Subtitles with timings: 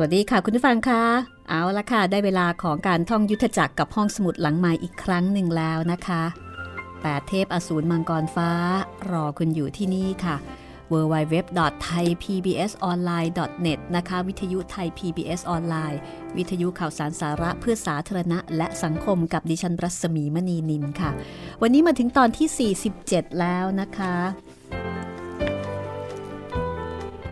[0.00, 1.02] วัสดีค่ะคุณผู้ฟังคะ
[1.48, 6.22] เอาละค่ะ ได้เวลาของการท่องยุทธจักรกับห้องสมุดหลังใหม่อีกครั้งหนึ่งแล้วนะคะ
[7.02, 8.50] แปดเทพอสูรมังกรฟ้า
[9.10, 10.36] รอคุณอยู่ที่นี่ค่ะ
[10.92, 16.00] www.thaipbsonline.net นะคะ วิทยุไทย PBS ออนไลน์
[16.36, 21.10] วิทยุข่าวสารสาระเพื่อสาธารณะ และสังคมกับดิฉันรัศมีมณีนินค่ะ
[21.62, 24.14] วันนี้มาถึงตอนที่ 47 แล้วนะคะ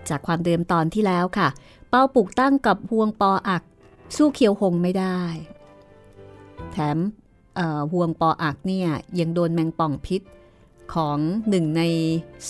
[0.09, 1.49] จากความเดิมตอนที่แล้วค่ะ
[1.91, 3.63] เป้าปลูกตั้งกับห่วงปออัก
[4.17, 5.21] สู้เคียวหงไม่ได้
[6.73, 6.99] แถม
[7.93, 8.89] ห่วงปออักเนี่ย
[9.19, 10.23] ยังโดนแมงป่องพิษ
[10.95, 11.83] ของหนึ่งใน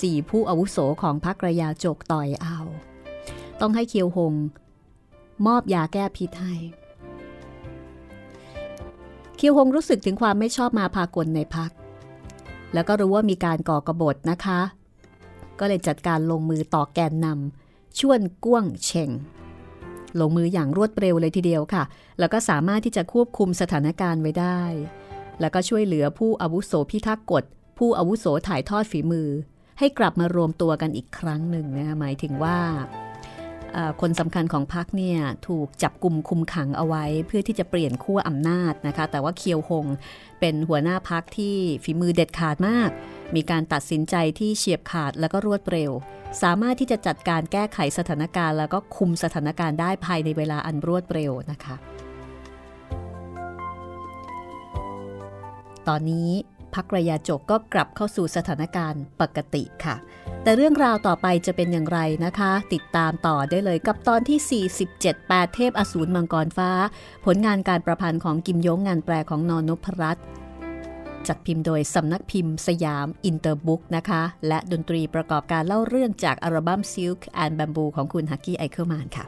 [0.01, 2.59] สี่ผู้อาวุโสของพรรคระยาโจกต่อยเอา
[3.61, 4.35] ต้องให้เคียวหง
[5.47, 6.55] มอบยาแก้พิษให้
[9.37, 11.71] เคียวหงรู้สึกถึงความไม่ชอบมาพากลในพัก
[12.75, 14.61] แล้วก็รู้ว่ามีการก่อกระบฏนะคะ
[15.59, 17.66] ก็เลยจัดการลงมือต่อแกนนำ
[17.99, 19.11] ชวนก้วงเชง
[20.21, 21.85] ลงมืออย่างรวดเร็วเลยทีเดียวค่ะ
[22.19, 24.63] แล้วก็สามารถที่จะควบคุมสถานการณ์ไว้ได้
[25.41, 27.45] แล้วก็ช่วยเหลือผู้อาวุโสพิทักษ์กฎ
[27.79, 29.29] ผู้อาวุโสถ่ายทอดฝีมือ
[29.79, 32.59] ให้กลับมารวมตัวกันอีกครั้งหนึ่งนะหมายถึงว่า
[34.01, 35.19] คนสำคัญของพรรคเนี่ย
[35.49, 39.87] ถูกจับกลุ่มคุมขังเอาไว้ เพื่อที่จะเปลี่ยนขั้วอำนาจนะคะ แต่ว่าเคียวหง
[40.41, 42.91] เป็นหัวหน้าพรรคที่ฝีมือเด็ดขาดมาก
[43.35, 45.91] มีการตัดสินใจที่เฉียบขาดและก็รวดเร็ว
[46.43, 51.75] สามารถที่จะจัดการแก้ไขสถานการณ์ แล้วก็คุมสถานการณ์ได้ภายในเวลาอันรวดเร็วนะคะ
[55.89, 56.31] ตอนนี้
[56.75, 59.97] พักระยาจกก็กลับเข้าสู่สถานการณ์ปกติค่ะ
[60.43, 64.65] แต่เรื่องราวต่อไปจะเป็นอย่างไรนะคะ ติดตามต่อได้เลยกับตอนที่
[64.99, 66.71] 47 8 เทพอสูรมังกรฟ้า
[67.25, 70.25] ผลงานการประพันธ์ของกิมยงงานแปลของน.นพรัตน์
[71.29, 79.27] จัดพิมพ์โดยสำนักพิมพ์สยามอินเตอร์บุ๊กนะคะ และดนตรีประกอบการเล่าเรื่องจากอัลบั้ม Silk and Bamboo ของคุณ Hucky Eichelmann ค่ะ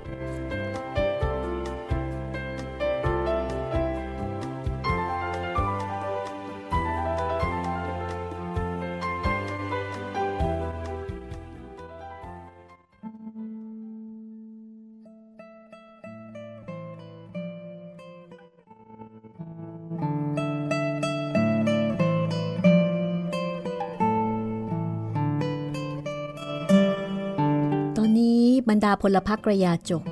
[29.00, 30.04] พลพรรคกระยาจก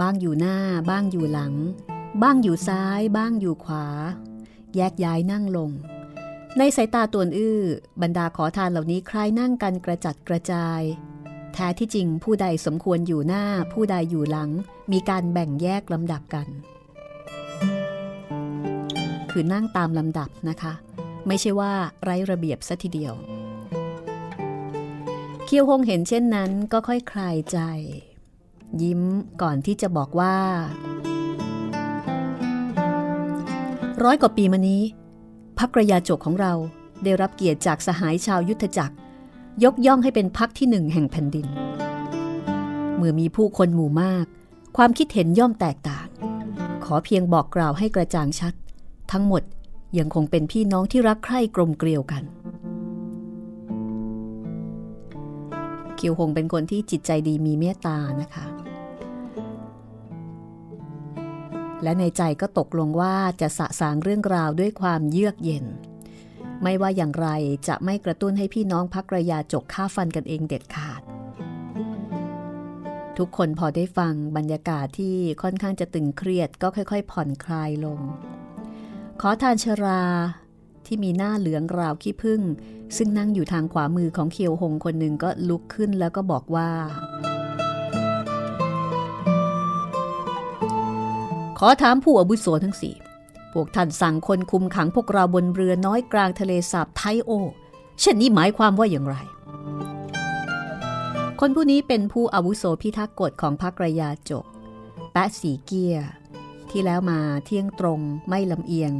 [0.00, 0.56] บ้างอยู่หน้า
[0.90, 1.54] บ้างอยู่หลัง
[2.22, 3.86] บ้างอยู่ซ้าย บ้างอยู่ขวา
[4.76, 5.70] แยกย้ายนั่งลง
[6.58, 7.60] ในสายตาตวนอื้อ
[8.02, 10.80] บรรดาขอทานเหล่านี้คล้ายนั่งกันกระจัดกระจาย
[11.52, 14.50] แท้ที่จริงผู้ใดสมควรอยู่หน้า ผู้ใดอยู่หลัง
[14.92, 16.46] มีการแบ่งแยกลำดับกัน
[19.30, 20.72] คือนั่งตามลำดับนะคะ
[21.26, 21.72] ไม่ใช่ว่า
[22.02, 23.14] ไร้ระเบียบซะทีเดียว
[25.52, 27.58] เคียวฮงเห็นเช่นนั้นก็ค่อยคลายใจ
[28.82, 29.02] ยิ้ม
[29.42, 30.36] ก่อนที่จะบอกว่า
[34.02, 34.82] ร้อยกว่าปีมานี้
[35.58, 36.52] พักกระยาจกของเรา
[37.04, 38.96] ได้รับเกียรติจากสหายชาวยุทธจักร
[39.64, 41.46] ยกย่องให้เป็นพักที่หนึ่งแห่งแผ่นดิน
[42.96, 44.26] เมื่อมีผู้คนหมู่มาก
[44.76, 46.08] ความคิดเห็นย่อมแตกต่าง
[46.84, 48.54] ขอเพียงบอกกล่าวให้กระจ่างชัด
[49.12, 49.42] ทั้งหมด
[49.98, 52.24] ยังคงเป็นพี่น้องที่รักใคร่กลมเกลียวกัน
[56.00, 58.46] คิวหงเป็นคนที่จิตใจดีมีเมตตานะคะ
[61.82, 65.64] และในใจก็ตกลงว่าจะสะสางเรื่องราวด้วยความเยือกเย็น
[66.62, 67.28] ไม่ว่าอย่างไร
[67.68, 71.02] จะไม่กระตุ้นให้พี่น้องพักระยาจกฆ่าฟันกันเองเด็ดขาด
[73.18, 78.00] ทุกคนพอได้ฟังบรรยากาศที่ค่อนข้างจะตึงเครียดก็ค่อย ๆ ผ่อนคลายลง
[79.20, 80.02] ขอทานชรา
[80.86, 82.40] ที่มีหน้าเหลืองราวขี้พึ่ง
[82.96, 86.70] ซึ่งนั่งอยู่ทางขวามือของเคียวหงคนหนึ่งก็ลุกขึ้นแล้วก็บอกว่า
[91.58, 92.94] ขอถามผู้อาวุโสทั้งสี่
[93.52, 97.30] พวกท่านสั่งคนคุมขังพวกเราบนเรือน้อยกลางทะเลสาบไทโอ
[98.00, 99.16] เช่นนี้หมายความว่าอย่างไร
[101.40, 104.44] คนผู้นี้เป็นผู้อาวุโสพิทักษ์กฎของพรรครยาจก
[105.12, 105.96] แปะสีเกีย
[106.70, 108.92] ที่แล้วมาเที่ยงตรงไม่ลำเอียง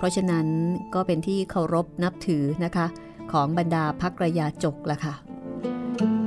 [0.00, 0.46] เพราะฉะนั้น
[0.94, 2.86] ก็เป็นที่เคารพนับถือนะคะ
[3.32, 5.14] ของบรรดาพักระยาจกล่ะค่ะ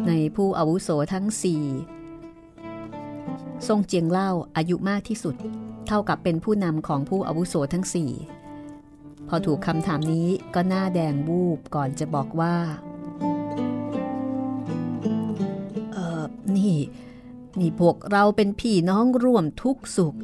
[0.08, 1.64] ในผู้อาวุโสทั้งสี่
[3.68, 5.36] ทรงเจียงเล่าอายุมากที่สุด
[5.88, 8.12] เท่ากับเป็นผู้นำของผู้อาวุโสทั้งสี่
[9.28, 12.56] พอถูกคำถามนี้ก็หน้าแดงบูบก่อนจะบอกว่า
[15.94, 16.24] เออ
[16.56, 16.76] นี่
[17.60, 20.16] นี่พวกเราเป็นพี่น้องร่วมทุกสุข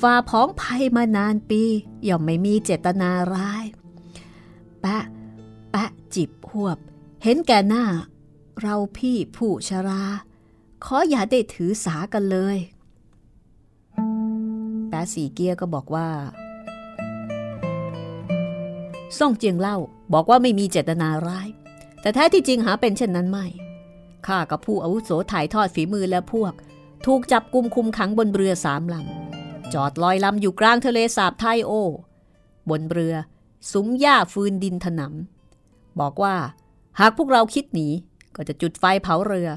[0.00, 1.62] ฝ่าพ้องภัยมานานปี
[2.08, 3.64] ย่อมไม่มีเจตนาร้าย
[4.80, 5.04] แปะ
[5.70, 6.78] แปะจิบหวบ
[7.22, 7.84] เห็นแก่หน้า
[8.60, 10.04] เราพี่ผู้ชรา
[10.84, 12.58] ขออย่าได้ถือสากันเลย
[14.88, 16.08] แปะสีเกียก็บอกว่า
[19.18, 19.76] ซ่องเจียงเล่า
[20.12, 21.48] บอกว่าไม่มีเจตนาร้าย
[22.00, 23.46] แต่แท้ที่จริงหาเป็นเช่นนั้นไม่
[24.26, 26.52] ข้ากับผู้อาวุโสถ่ายทอดฝีมือและพวก
[27.06, 29.29] ถูกจับกุมคุมขังบนเรือสามลำ
[29.74, 31.72] จอดลอยลำอยู่กลางทะเลสาบไทโอ
[32.70, 33.14] บนเรือ
[33.72, 36.36] สุมหญ้าฟืนดินถนำบอกว่า
[37.00, 37.88] หากพวกเราคิดหนี
[38.36, 39.48] ก็จะจุดไฟเผาเรือ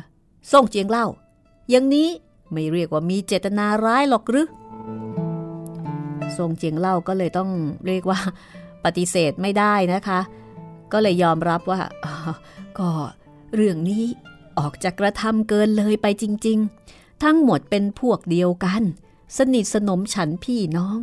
[0.51, 1.07] ส่งเจียงเล่า
[1.69, 2.09] อย่างนี้
[2.51, 4.47] ไม่เรียกว่ามีเจตนาร้ายหรอกหรือ
[6.37, 7.49] ทรงเจียงเล่าก็เลยต้อง
[7.87, 8.19] เรียกว่า
[8.85, 10.19] ปฏิเสธไม่ได้นะคะ
[10.91, 11.79] ก็เลยยอมรับว่า
[12.79, 12.89] ก็
[13.55, 14.03] เรื่องนี้
[14.59, 16.57] ออกจากกระทำเกินเลยไปจริง
[16.91, 18.81] ๆ ทั้งหมดเป็นพวกเดียวกัน
[19.37, 20.99] สนิทสนมฉันพี่น้อง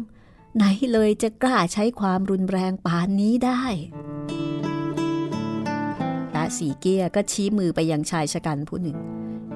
[0.57, 3.63] ไหนเลยจะกล้าใช้ความรุนแรงปานนี้ได้
[6.59, 8.97] สีเกียก็ชี้มือไปยังชายชะกันผู้หนึ่ง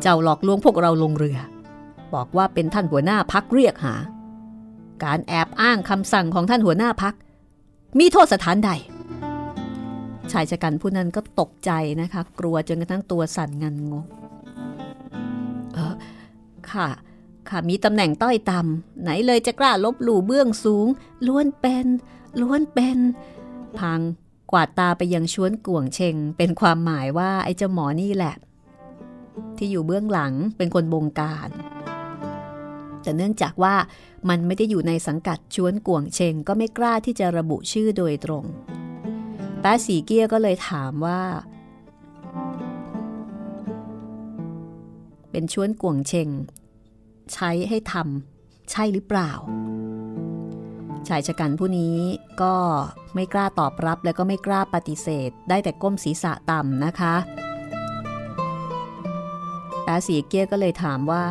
[0.00, 1.38] เจ้าหลอกลวงพวกเราลงเรือ
[2.14, 3.94] บอกว่าเป็นท่านหัวหน้าพักเรียกหา
[5.04, 7.14] การแอบอ้างคำสั่งของท่านหัวหน้าพัก
[7.98, 8.70] มีโทษสถานใด
[10.32, 14.04] ชายชะกันผู้นั้นก็ตกใจนะคะ กลัวจนกระทั่งตัวสั่นงันงง
[15.74, 15.94] เออ
[16.70, 16.88] ค่ะ
[17.50, 20.86] ค่ะมีตำแหน่งต้อยต่ำไหนเลยจะกล้าลบหลู่เบื้องสูง
[21.26, 21.86] ล้วนเป็น
[22.40, 22.98] ล้วนเป็น
[23.78, 24.00] พัง
[24.50, 28.34] กวาดตาไปยังชวนก่วงเชงเป็นความหมายว่าไอ้เจ้าหมอนี่แหละ
[29.56, 31.50] ที่อยู่เบื้องหลังเป็นคนบงการ
[33.02, 33.74] แต่เนื่องจากว่า
[34.28, 38.44] มันไม่ได้อยู่ในสังกัดชวนกวงเชงก็ไม่กล้าที่จะระบุชื่อโดยตรง
[39.60, 41.22] แป๊สีเกียก็เลยถามว่า
[45.30, 46.28] เป็นชวนกวงเชง
[47.32, 49.30] ใช้ให้ทำใช่หรือเปล่า
[51.08, 51.96] ชายชะกันผู้นี้
[52.42, 52.54] ก็
[53.14, 57.14] ไม่กล้าตอบรับและก็ไม่กล้าปฏิเสธ ได้แต่ก้มศีรษะต่ำนะคะ
[59.84, 61.24] แปสีเกียก็เลยถามว่า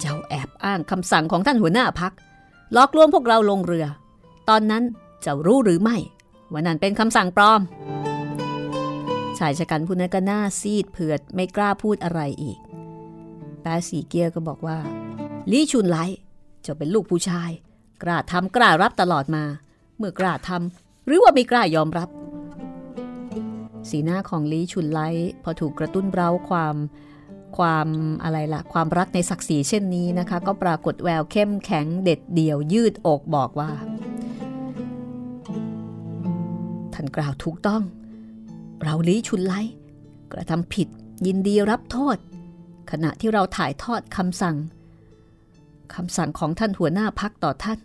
[0.00, 2.12] เจ้าแอบอ้างคำสั่งของท่านหัวหน้าพัก
[2.76, 3.86] ลอกลวงพวกเราลงเรือ
[4.48, 4.82] ตอนนั้น
[5.22, 5.96] เจ้ารู้หรือไม่
[6.52, 7.60] ว่านั่นเป็นคำสั่งปลอม
[9.38, 12.58] ชายชะกันผู้นั้นก็หน้าซีดเผือดไม่กล้าพูดอะไรอีก
[13.62, 14.78] แปสีเกียก็บอกว่า
[15.50, 15.98] ลี่ชุนไล
[16.64, 17.50] จ้าเป็นลูกผู้ชาย
[18.02, 19.44] กล้าทำกล้ารับตลอดมา
[19.96, 22.08] เมื่อกล้าทำหรือว่าไม่กล้ายอมรับ
[23.90, 25.00] สีหน้าของลีชุนไล
[25.42, 26.76] พอถูกกระตุ้นเร้าความ
[27.58, 27.88] ความ
[28.22, 33.70] อะไรละ่ะ ความรักในศักดิ์ศรีเช่นนี้นะคะ ก็ปรากฏแววเข้มแข็งเด็ดเดี่ยวยืดอกบอกว่า
[36.94, 37.82] ท่านกล่าวถูกต้อง
[38.82, 39.54] เราลีชุนไล
[40.32, 40.88] กระทำผิด
[41.26, 42.16] ยินดีรับโทษ
[42.92, 44.56] ขณะที่เราถ่ายทอดคำสั่ง
[45.94, 47.78] คำสั่งของท่านหัวหน้าพักต่อท่าน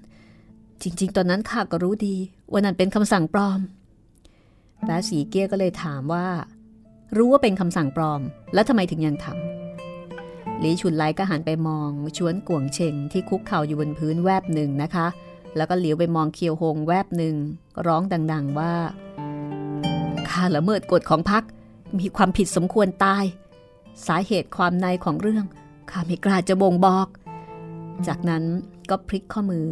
[0.81, 2.15] จริง ๆ ตอนนั้นข้าก็รู้ดี
[2.51, 3.59] ว่านั่นเป็นคำสั่งปลอม
[4.85, 6.27] แปสีเกียก็เลยถามว่า
[7.17, 8.21] รู้ว่าเป็นคำสั่งปลอม
[8.53, 15.07] แล้วทำไมถึงยังทำลีชุนไลก็หันไปมองชวนกวงเชงที่คุกเข่าอยู่บนพื้นแวบหนึ่งนะคะ
[15.55, 17.35] แล้วก็เหลียวไปมองเคียวหงแวบหนึ่ง
[17.87, 18.73] ร้องดัง ๆว่า
[20.29, 21.43] ข้าละเมิดกฎของพัก
[21.99, 23.25] มีความผิดสมควรตาย
[24.05, 25.45] สาเหตุความในของเรื่อง
[25.91, 27.07] ข้าไม่กล้าจะบ่งบอก
[28.07, 28.43] จากนั้น
[28.89, 29.67] ก็พลิกข้อมือ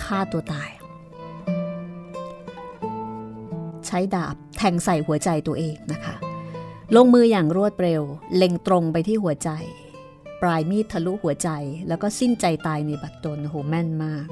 [0.00, 0.70] ฆ่าตัวตาย
[3.86, 6.14] ใช้ดาบแทงใส่หัวใจตัวเองนะคะ
[6.96, 8.02] ลงมืออย่างรวดเร็ว
[8.36, 9.50] เล็งตรงไปที่หัวใจ
[10.42, 11.50] ปลายมีดทะลุหัวใจ
[11.88, 14.26] แล้วก็สิ้นใจตายในบัดดลโหแม่นมาก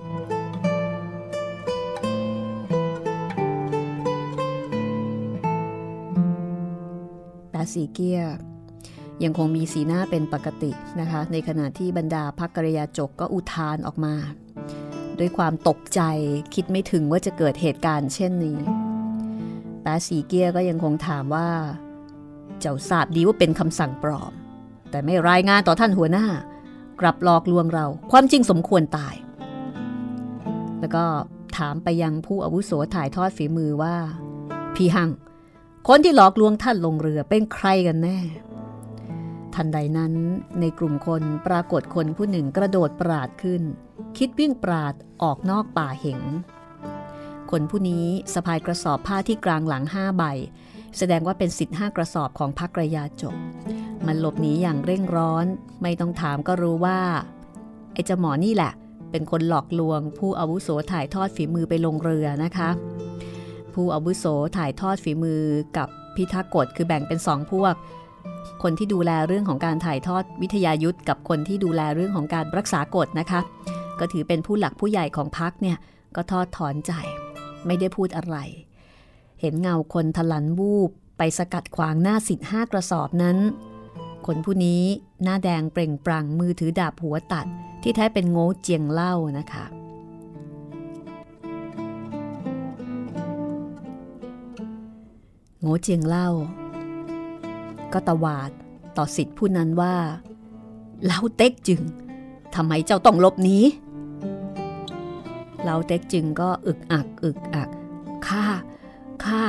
[7.59, 8.21] แปสีเกีย
[9.25, 14.15] ยังคงมีสีหน้าเป็นปกตินะคะ ในขณะที่บรรดาพักกริยาจกก็อุทานออกมา
[15.19, 16.01] ด้วยความตกใจ
[16.55, 18.59] คิดไม่ถึงว่าจะเกิดเหตุการณ์เช่นนี้
[19.85, 21.49] ตาสีเกียก็ยังคงถามว่า
[22.61, 24.33] เจ้าทราบดีว่าเป็นคำสั่งปลอม
[24.91, 26.27] แต่ไม่รายงานต่อท่านหัวหน้า
[27.01, 29.15] กลับหลอกลวงเรา ความจริงสมควรตาย
[30.81, 31.05] แล้วก็
[31.57, 33.95] ถามไปยังผู้อาวุโสถ่ายทอดฝีมือว่า
[34.75, 35.11] พี่หัง
[35.91, 38.19] คนที่หลอกลวงท่านลงเรือเป็นใครกันแน่
[39.55, 40.15] ทันใดนั้น
[40.61, 43.63] ในกลุ่มคนปรากฏคนผู้หนึ่งกระโดดปราดขึ้น
[44.19, 46.21] คิดวิ่งปราดออกนอกป่าเหง
[47.51, 50.25] คนผู้นี้สะพายกระสอบผ้าที่กลางหลังห้าใบ
[50.99, 53.37] แสดงว่าเป็นสิทธิ์ห้ากระสอบของพักระยาจบ
[54.07, 55.47] มันหลบหนีอย่างเร่งร้อน
[55.83, 57.01] ไม่ต้องถามก็รู้ว่า
[57.93, 58.73] ไอ้เจ้าหมอนี่แหละ
[59.11, 62.71] เป็นคนหลอกลวงผู้อาวุโสถ่ายทอดฝีมือไปลงเรือนะคะ
[63.81, 64.25] ผู้อาวุโส
[64.57, 65.43] ถ่ายทอดฝีมือ
[65.77, 67.75] กับพิทักษ์กฎคือแบ่งเป็นสองพวก
[68.63, 73.41] คนที่ดูแลเรื่องของการถ่ายทอดวิทยายุทธกับคนที่ดูแลเรื่องของการรักษากฎนะคะ
[73.99, 75.77] ก็ถือเป็นผู้หลักผู้ใหญ่ของพักเนี่ย
[76.17, 76.93] ก็ทอดถอนใจ
[77.67, 78.37] ไม่ได้พูดอะไร
[79.41, 83.39] เห็นเงาคนทลันวูบไปสกัดขวางหน้าสิทธิ์ห้ากระสอบนั้น
[84.27, 84.83] คนผู้นี้
[85.23, 87.47] หน้าแดงเปล่งปลั่งมือถือดาบหัวตัด
[87.83, 89.65] ที่แท้เป็นโง่เจียงเล่านะคะ
[95.61, 96.29] โง่เจียงเล่า
[97.93, 98.51] ก็ตวาด
[98.97, 99.95] ต่อสิทธิ์ผู้นั้นว่า
[101.05, 101.81] เล่าเต็กจึง
[102.55, 103.59] ทำไมเจ้าต้องลบหนี
[105.65, 107.69] เราเต็กจึงก็อึกอักอึกอัก
[108.27, 108.45] ข้า
[109.25, 109.43] ข้า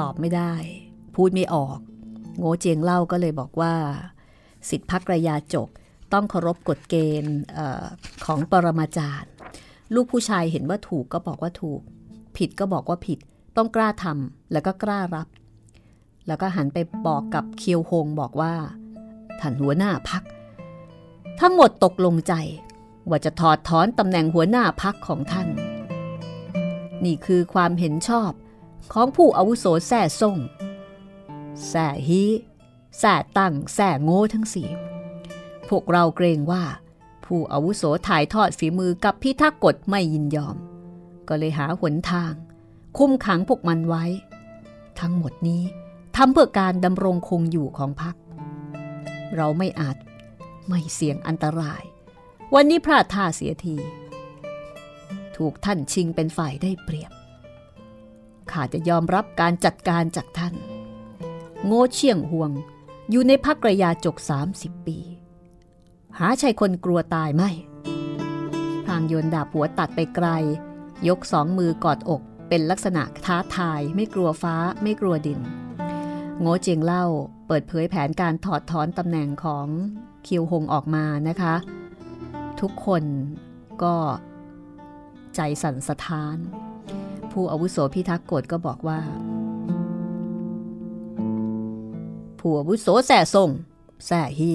[0.00, 0.54] ตอบไม่ได้
[1.16, 1.78] พูดไม่ออก
[2.38, 3.74] โง่เจียงเล่าก็เลยบอกว่า
[4.68, 5.68] สิทธิพักระยาจก
[6.12, 7.36] ต้องเคารพกฎเกณฑ์
[8.24, 9.30] ของปรมาจารย์
[9.94, 11.80] ลูกผู้ชายเห็นว่าถูกก็บอกว่าถูก
[12.40, 13.18] ผิดก็บอกว่าผิด
[13.56, 15.28] ต้องกล้าทำแล้วก็กล้ารับ
[16.26, 18.54] แล้วก็หันไปบอกกับเคียวฮงบอกว่า
[19.40, 20.22] ท่านหัวหน้าพัก
[21.40, 22.34] ทั้งหมดตกลงใจ
[23.08, 25.48] ว่าจะถอดถอนตำแหน่งหัวหน้าพักของท่าน
[27.04, 28.32] นี่คือความเห็นชอบ
[28.92, 30.36] ของผู้อาวุโสแส่ซ่ง
[31.68, 32.22] แส่ฮี
[32.98, 34.68] แส่ตั้งแส่โง่ทั้งสี่
[35.68, 36.64] พวกเราเกรงว่า
[37.24, 40.56] ผู้อาวุโสถ่ายทอดฝีมือกับพิทักษ์กฎไม่ยินยอม
[41.30, 42.32] ก็เลยหาหนทาง
[42.98, 44.04] คุมขังพวกมันไว้
[45.00, 45.62] ทั้งหมดนี้
[46.16, 48.14] ทำเพื่อการดำรงคงอยู่ของพรรค
[49.36, 49.96] เราไม่อาจ
[50.68, 51.82] ไม่เสี่ยงอันตราย
[52.54, 53.76] วันนี้พลาดท่าเสียที
[55.36, 57.12] ถูกท่านชิงเป็นฝ่ายได้เปรียบ
[58.50, 60.54] ข้าจะยอมรับการจัดการจากท่าน
[61.66, 62.50] โง่เชี่ยงห่วง
[63.10, 64.16] อยู่ในพักระยาจก
[64.52, 64.98] 30 ปี
[66.18, 67.50] หาชายคนกลัวตายไม่
[68.86, 70.28] พางโยนดาบหัวตัดไปไกล
[71.08, 75.40] ยกสองมือกอดอกเป็นลักษณะท้าทายไม่กลัวฟ้าไม่กลัวดิน
[76.40, 77.04] โง่เจียงเล่า
[77.46, 79.66] เปิดเผยแผนการถอดถอนตำแหน่งของ
[80.24, 81.54] เคียวหงออกมานะคะ
[82.60, 83.02] ทุกคน
[83.82, 83.94] ก็
[85.34, 86.36] ใจสั่นสะท้าน
[87.32, 89.00] ผู้อาวุโสพิทักษ์กฎก็บอกว่า
[92.38, 93.50] ผู้อาวุโสแส่ทรง
[94.06, 94.52] แส่ฮี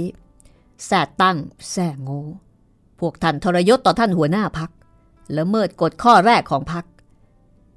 [0.86, 1.38] แส่ตั้ง
[1.72, 2.22] แส่โง่
[3.00, 4.70] พวกท่านทรยศต่อท่านหัวหน้าพัก
[5.38, 6.86] ละเมิดกฎข้อแรกของพัก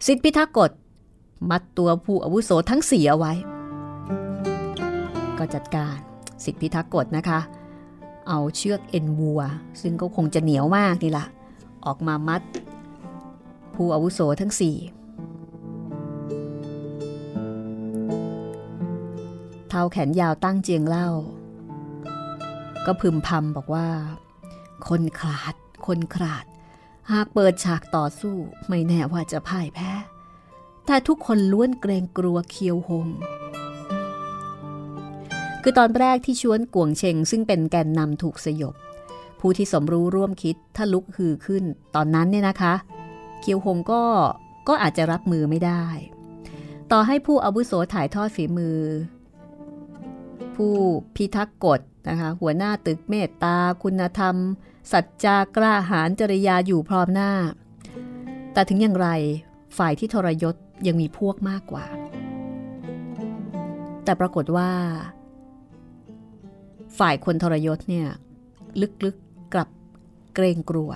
[0.06, 0.70] สิทธิพิทักษ์กฎ
[1.50, 3.32] มัดตัวผู้อาวุโสทั้งสี่เอาไว้
[5.38, 5.96] ก็จัดการ
[6.44, 7.40] สิทธิพิทักษ์กฎนะคะ
[8.28, 9.40] เอาเชือกเอ็นวัว
[9.80, 11.24] ซึ่งก็คงจะเหนียวมากนี่ละ
[11.86, 12.42] ออกมามัด
[13.74, 14.76] ผู้อาวุโสทั้งสี่
[19.68, 21.08] เท้าแขนยาวตั้งเจียงเล่า
[22.86, 23.86] ก็พึมพำบอกว่า
[24.88, 25.54] คนขาด
[25.86, 26.44] คนขาด
[27.12, 28.36] หากเปิดฉากต่อสู้
[28.68, 29.92] ไม่แน่ว่าจะพ่ายแพ้
[30.86, 33.08] แต่ทุกคนล้วนเกรงกลัวเคียวหง
[35.62, 38.74] คือตอนแรกที่ชวนกวงเชงซึ่งเป็นแกนนำถูกสยบ
[39.40, 42.74] ผู้ที่สมรู้ร่วมคิดถ้าลุกฮือขึ้น ตอนนั้นเนี่ยนะคะ
[43.40, 44.02] เคียวหงก็
[44.68, 45.84] ก็อาจจะรับมือไม่ได้
[46.90, 48.78] ต่อให้ผู้อาวุโสถ่ายทอดฝีมือ
[50.54, 50.74] ผู้
[51.16, 54.36] พิทักษ์กฎ นะคะหัวหน้าตึกเมตตา คุณธรรม
[54.92, 57.32] สัจจากล้าหาญจริยาอยู่พร้อมหน้า
[58.52, 59.08] แต่ถึงอย่างไร
[59.78, 60.54] ฝ่ายที่ทรยศ
[60.86, 61.86] ยังมีพวกมากกว่า
[64.04, 64.70] แต่ปรากฏว่า
[66.98, 68.08] ฝ่ายคนทรยศเนี่ย
[69.04, 69.68] ลึกๆกลับ
[70.34, 70.90] เกรงกลัว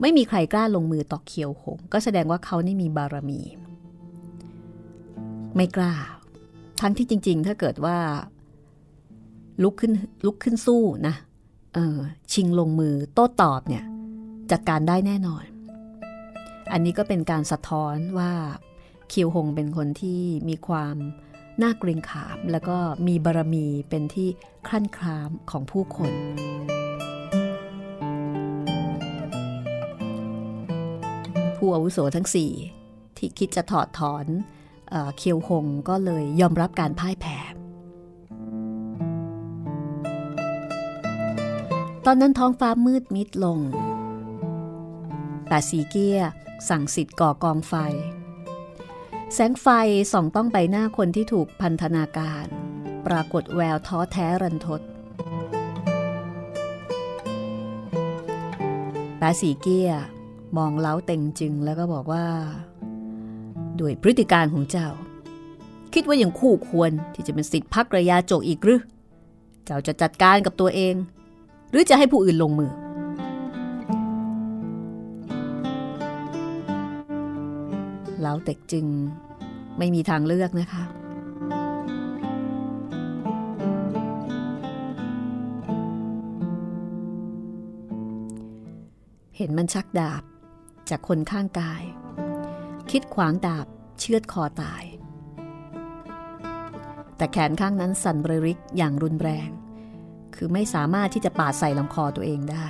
[0.00, 3.40] ไม่มีใครกล้าลงมือต่อเคียวหง ก็แสดงว่าเขานี่มีบารมี
[5.56, 5.92] ไม่กล้า
[6.80, 7.98] ทั้งที่จริง ๆ ถ้าเกิดว่า
[9.62, 9.92] ลุกขึ้น
[10.26, 11.14] ลุกขึ้นสู้นะ
[11.74, 11.98] เออ
[12.32, 13.84] ชิงลงมือโต้ตอบเนี่ย
[14.50, 15.44] จัดการได้แน่นอน
[16.72, 18.32] อันนี้ก็เป็นการสะท้อนว่า
[19.12, 20.96] คียวหงเป็นคนที่มีความ
[21.62, 24.28] น่าเกรงขาม แล้วก็มีบารมีเป็นที่
[24.66, 26.12] คลั่นคลามของผู้คน
[31.56, 32.52] ผู้อาวุโสทั้งสี่
[33.16, 34.26] ที่คิดจะถอดถอน
[34.90, 37.38] เออเคียวหงก็เลยยอมรับการพ่ายแพ้
[42.10, 43.58] อนนั้นท้องฟ้ามืดมิดลง
[45.48, 46.18] แต่สีเกีย
[46.68, 47.74] สั่งสิทธิ์ก่อกองไฟ
[49.34, 49.66] แสงไฟ
[50.12, 52.46] ส่องต้องใบหน้าคนที่ถูกพันธนาการ
[53.06, 54.80] ปรากฏแววท้อแท้รันทด
[59.18, 59.90] แต่สีเกีย
[60.56, 62.26] มองเล้าเต็งจึงแล้วก็บอกว่า
[63.80, 64.88] ด้วยพฤติการของเจ้า
[65.94, 68.80] คิดว่ายังคู่ควรที่จะเป็นสิทธิพักระยาโจกอีกหรือ
[69.64, 70.94] เจ้าจะจัดการกับตัวเอง
[71.70, 72.72] หรือจะให้ผู้อื่นลงมือ
[78.20, 78.86] เล้าเต็กจึง
[79.78, 80.84] ไม่มีทางเลือกนะคะ
[89.36, 90.22] เห็นมันชักดาบ
[90.90, 91.82] จากคนข้างกาย
[92.90, 93.66] คิดขวางดาบ
[93.98, 94.84] เชือดคอตาย
[97.16, 99.48] แต่แขนข้างนั้นสั่นบริกอย่างรุนแรง
[100.42, 102.66] คือไม่สามารถที่จะปาดใส่ลำคอตัวเองได้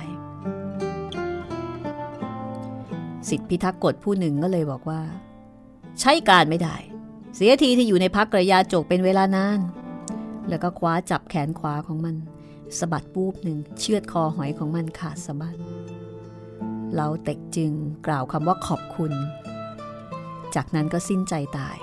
[3.29, 5.01] สิทธิพิทักษ์กฎผู้หนึ่งก็เลยบอกว่า
[5.99, 6.75] ใช้การไม่ได้
[7.35, 9.59] เสียทีที่อยู่ในพักกระยาจกเป็นเวลานาน
[10.49, 12.15] แล้วก็คว้าจับแขนขวาของมัน
[12.79, 15.55] สะบัดปูบหนึ่งเชือดคอหอยของมันขาดสะบัด
[16.93, 17.73] เล้าเต็กจึง
[18.07, 19.13] กล่าวคำว่าขอบคุณ
[20.55, 21.77] จากนั้นก็สิ้นใจตาย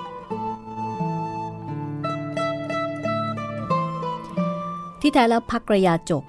[5.00, 6.24] ที่แท้แล้วพักกระยาจก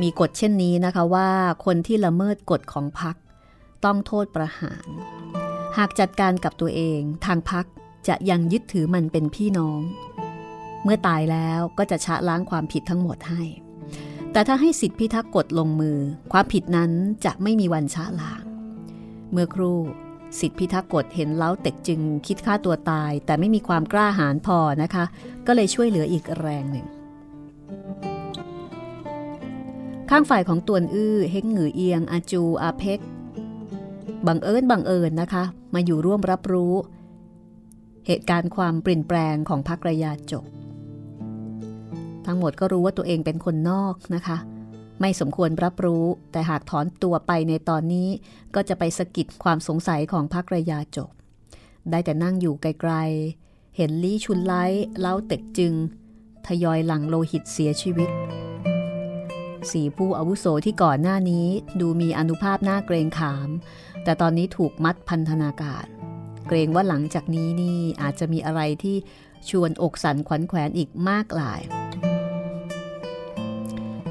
[0.00, 1.28] มีกฎเช่นนี้นะคะว่า
[1.64, 3.16] คนที่ละเมิดกฎของพัก
[3.84, 4.86] ต้องโทษประหาร
[5.76, 7.66] หากจัดการกับตัวเองทางพัก
[8.08, 9.80] จะยังยึดถือมันเป็นพี่น้อง
[10.84, 13.42] เมื่อตายแล้วก็จะชะล้างความผิดทั้งหมดให้
[14.32, 15.98] แต่ถ้าให้สิทธิพิทักษ์กฎลงมือ
[16.32, 16.90] ความผิดนั้น
[17.24, 18.44] จะไม่มีวันชะล้าง
[19.32, 19.80] เมื่อครู่
[20.40, 25.04] สิทธิพิทักษ์กฎเห็นเล้าเต็กจึงคิดฆ่าตัวตาย แต่ไม่มีความกล้าหาญพอนะคะ
[25.46, 26.86] ก็เลยช่วยเหลืออีกแรงหนึ่ง
[30.10, 33.00] ข้างฝ่ายของตวนอื้อเฮงหงือเอียง อาจูอาเพก
[34.26, 36.74] บังเอิญบังเอิญนะคะ มาอยู่ร่วมรับรู้
[38.06, 40.44] เหตุการณ์ความเปลี่ยนแปลงของพรรคระยาจก
[42.26, 44.36] ทั้งหมดก็รู้ว่าตัวเองเป็นคนนอกนะคะ
[45.00, 48.08] ไม่สมควรรับรู้ แต่หากถอนตัวไปในตอนนี้
[48.54, 51.10] ก็จะไปสะกิดความสงสัยของพรรคระยาจก
[51.90, 54.54] ได้แต่นั่งอยู่ไกลๆ เห็นลี่ชุนไล
[55.00, 55.74] เล้าเต็กจึง
[56.46, 58.10] ทยอยหลั่งโลหิตเสียชีวิต
[59.72, 61.46] สี่ผู้อาวุโสที่ก่อนหน้านี้
[61.80, 63.48] ดูมีอนุภาพหน้าเกรงขาม
[64.04, 65.86] แต่ตอนนี้ถูกมัดพันธนาการ
[66.48, 68.96] เกรงว่าหลังจากนี้นี่อาจจะมีอะไรที่
[69.48, 71.60] ชวนอกสันขวัญแขวนอีกมากหลาย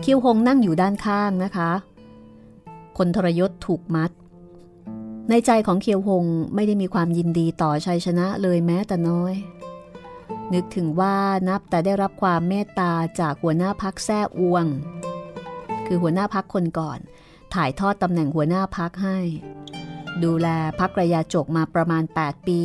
[0.03, 1.71] คิวหงนั่งอยู่ด้านข้างนะคะ
[2.97, 4.11] คนทรยศถูกมัด
[5.29, 9.33] ในใจของเคียวหงไม่ได้มีความยินดีต่อชัยชนะเลยแม้แต่น้อย
[10.53, 11.15] นึกถึงว่า
[11.49, 14.65] นับแต่ได้รับความเมตตาจากหัวหน้าพักแซ่อวง
[15.85, 16.99] คือหัวหน้าพักคนก่อน
[17.53, 19.17] ถ่ายทอดตำแหน่งหัวหน้าพักให้
[20.23, 20.47] ดูแล
[20.79, 22.61] พักระยาจกมาประมาณ 8 ปี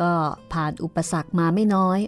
[0.00, 0.12] ก็
[0.52, 1.98] ผ่านอุปสรรคมาไม่น้อย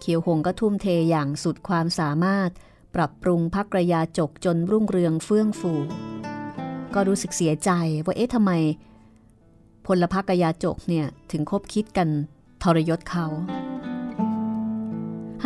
[0.00, 2.50] เคียวหงก็ทุ่มเทอย่างสุดความสามารถ
[2.94, 5.72] ปรับปรุงพักระยาจกจนรุ่งเรืองเฟื่องฟู
[6.94, 7.70] ก็รู้สึกเสียใจ
[8.04, 8.52] ว่าเอ๊ะทำไม
[9.86, 12.08] พลพักระยาจกเนี่ยถึงคบคิดกัน
[12.62, 13.26] ทรยศเขา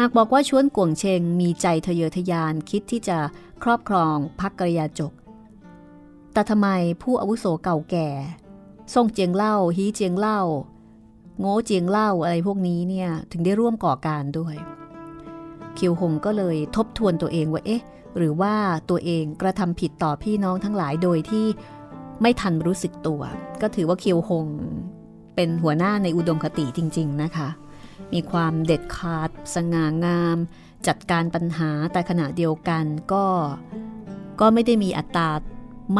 [0.02, 3.18] หากบอกว่าชวนกวงเชงมีใจทะเยอทะยานคิดที่จะ
[3.62, 5.12] ครอบครองพักกระยาจก
[6.32, 6.68] แต่ทำไม
[7.02, 8.08] ผู้อาวุโสเก่าแก่
[8.94, 10.40] ส่งเจียงเล่าฮีเจียงเล่า
[11.40, 14.54] โง่เจียงเล่าอะไรพวกนี้เนี่ยถึงได้ร่วมก่อการด้วย
[15.78, 17.82] คิวหงก็เลยทบทวนตัวเองว่าเอ๊ะ
[18.16, 18.54] หรือว่า
[18.90, 21.46] ตัวเองกระทำผิดต่อพี่น้องทั้งหลายโดยที่
[22.22, 23.20] ไม่ทันรู้สึกตัว
[23.60, 24.46] ก็ถือว่าคิวหง
[25.34, 27.48] เป็นหัวหน้าในอุดมคติจริง ๆ นะคะ
[28.12, 30.38] มีความเด็ดขาด สง่างาม
[30.86, 33.26] จัดการปัญหาแต่ขณะเดียวกันก็
[34.40, 35.30] ก็ไม่ได้มีอัตรา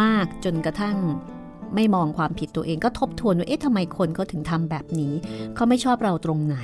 [0.00, 0.98] มากจนกระทั่ง
[1.74, 5.14] ไม่มองความผิดตัวเองก็ทบทวนว่าเอ๊ะทำไมคนเขาถึงทำแบบนี้
[5.54, 6.58] เขาไม่ชอบเราตรงไหน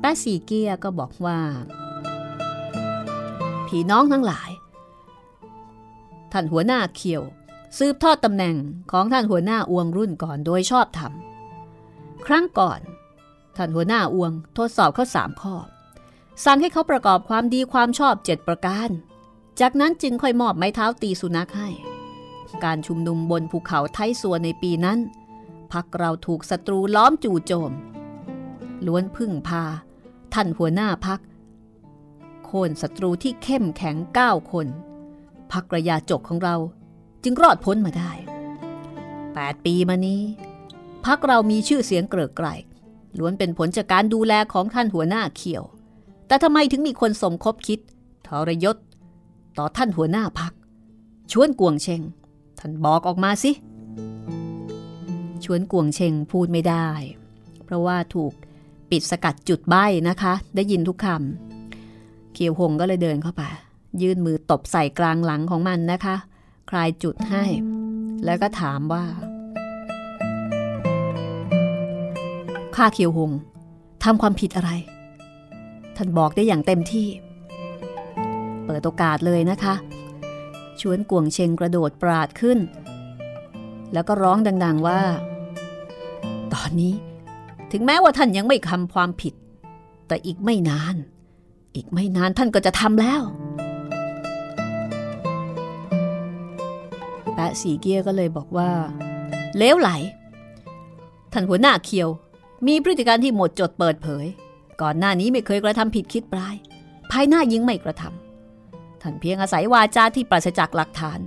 [0.00, 1.38] แป้สีเกียก็บอกว่า
[3.66, 4.50] พี่น้องทั้งหลาย
[6.32, 7.22] ท่านหัวหน้าเขียว
[7.78, 8.56] สืบทอดตำแหน่ง
[8.92, 11.12] ของท่านหัวหน้าอวงรุ่นก่อนโดยชอบธรรม
[12.26, 12.80] ครั้งก่อน
[13.56, 15.54] ท่านหัวหน้าอวงทดสอบเขาสามข้อ
[16.44, 18.90] สั่งให้เขาประกอบความดีความชอบเจ็ดประการ
[19.60, 21.68] จากนั้นจึงค่อยมอบไม้เท้าตีสุนัขให้
[22.64, 24.98] การชุมนุมบนภูเขาไทสัวในปีนั้น
[25.72, 27.72] พักเราถูกศัตรูล้อมจู่โจม
[28.86, 29.64] ล้วนพึ่งพา
[30.34, 31.20] ท่านหัวหน้าพัก
[32.44, 34.66] โค่นศัตรูที่เข้มแข็งเก้าคน
[35.52, 36.56] พักระยาจกของเรา
[37.22, 38.12] จึงรอดพ้นมาได้
[38.88, 40.22] 8 ปีมานี้
[41.06, 42.48] พักเรามีชื่อเสียงเกริกไกร
[43.18, 45.64] ล้วนเป็นผลจากการดูแลของท่านหัวหน้าเขียว
[46.26, 47.80] แต่ทำไมถึงมีคนสมคบคิด
[48.26, 48.76] ทรยศ
[49.58, 50.52] ต่อท่านหัวหน้าพัก
[51.32, 52.02] ชวนกวงเชง
[52.58, 53.52] ท่านบอกออกมาสิ
[55.44, 56.86] ชวนกวงเชงพูดไม่ได้
[57.64, 58.32] เพราะว่าถูก
[58.90, 63.42] ปิดสกัดจุดใบ้นะคะ ได้ยินทุกคำเขียวหงก็เลยเดินเข้าไป
[64.02, 66.16] ยื่นมือตบใส่กลางหลังของมันนะคะ
[66.70, 67.44] คลายจุดให้
[68.24, 69.04] แล้วก็ถามว่า
[72.76, 73.30] ข้าเขียวหง
[74.04, 74.70] ทำความผิดอะไร
[75.96, 77.08] ท่านบอกได้อย่างเต็มที่
[78.66, 79.74] เปิดโอกาสเลยนะคะ
[80.80, 82.58] ชวนกวงเชงกระโดดปราดขึ้น
[83.92, 85.00] แล้วก็ร้องดัง ๆว่า
[86.54, 86.94] ตอนนี้
[87.72, 89.34] ถึงแม้ว่าท่านยังไม่ทำความผิด
[90.08, 90.94] แต่อีกไม่นาน
[91.74, 93.22] อีกไม่นานท่านก็จะทำแล้ว
[97.34, 98.70] แปะสีเกียก็เลยบอกว่า
[99.56, 99.90] เลวไหล
[101.32, 102.08] ท่านหัวหน้าเคียว
[102.66, 104.26] มีพฤติการที่หมดจดเปิดเผย
[104.82, 106.54] ก่อนหน้านี้ไม่เคยกระทำผิดคิดปลาย
[107.10, 111.20] ภายหน้ายิ่งไม่กระทำท่านเพียงอาศัยวาจาที่ปราศจากหลักฐาน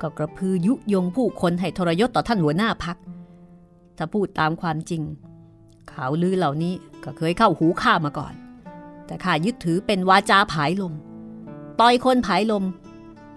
[0.00, 2.96] ก็กระพือยุยงผู้คนให้ทรยศต่อท่านหัวหน้าพัก
[3.96, 5.02] ถ้าพูดตามความจริง
[5.92, 8.34] ข่าวลือเหล่านี้ก็เคยเข้าหูข้ามาก่อน
[9.06, 10.94] แต่ข้ายึดถือเป็นวาจาผายลม
[11.80, 12.64] ต่อยคนผายลม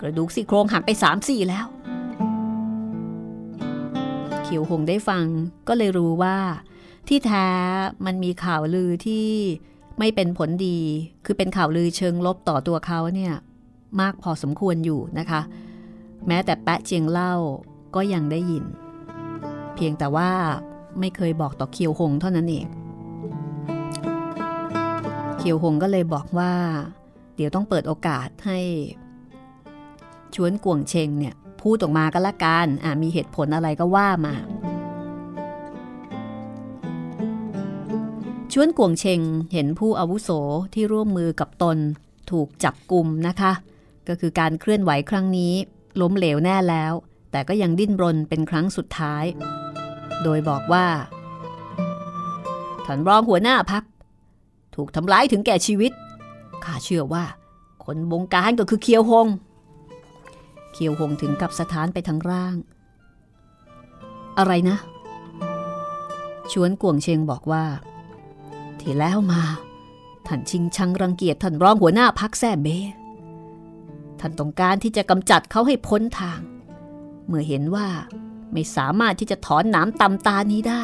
[0.01, 1.65] กระดูกซี่โครงหักไปสามสี่แล้ว
[4.43, 5.25] เขียวหงได้ฟัง
[5.67, 6.37] ก็เลยรู้ว่า
[7.07, 7.47] ที่แท้
[8.05, 9.27] มันมีข่าวลือที่
[9.99, 10.79] ไม่เป็นผลดี
[11.25, 13.33] คือเป็นข่าวลือเชิงลบต่อตัวเขาเนี่ย
[14.01, 15.41] มากพอสมควรอยู่นะคะ
[16.27, 17.33] แม้แต่แปะเจียงเล่า
[17.95, 18.65] ก็ยังได้ยิน
[19.75, 20.31] เพียงแต่ว่า
[20.99, 22.65] ไม่เคยบอกต่อเคียวหงเท่านั้นเอง
[25.37, 26.53] เคียวหงก็เลยบอกว่า
[27.35, 28.59] เดี๋ยวต้องเปิดโอกาสให้
[30.35, 32.67] ชวนกวงเชงเนี่ยพูดออกมาก็แล้วกัน
[33.03, 34.35] มีเหตุผลอะไรก็ว่ามา
[38.55, 39.21] ชวนกวงเชง
[39.53, 40.29] เห็นผู้อาวุโส
[40.73, 41.77] ที่ร่วมมือกับตน
[42.31, 43.51] ถูกจับกลุ่มนะคะ
[44.07, 45.53] ก็คือการเคลื่อนไหวครั้งนี้
[46.01, 46.93] ล้มเหลวแน่แล้ว
[47.31, 49.25] แต่ก็ยังดิ้นรนเป็นครั้งสุดท้าย
[50.23, 50.85] โดยบอกว่า
[52.85, 53.83] ท่านรองหัวหน้าพัก
[54.75, 55.91] ถูกทำร้ายถึงแก่ชีวิต
[56.63, 57.25] ข้าเชื่อว่า
[57.85, 59.27] คนบงการก็คือเคียวหง
[60.73, 62.55] เคียวหงถึงกับสถานไปทางร่าง
[64.37, 64.77] อะไรนะ
[66.51, 67.65] ชวนกวงเชงบอกว่า
[68.83, 69.43] ที่แล้วมา
[70.27, 72.67] ท่านชิงชังรังเกียจท่านรองหัวหน้าพักแซ่เบ
[74.19, 76.39] ท่านต้องการที่จะกำจัดเขาให้พ้นทาง
[77.27, 77.87] เมื่อเห็นว่า
[78.53, 80.83] ไม่สามารถที่จะถอนหนามตำตานี้ได้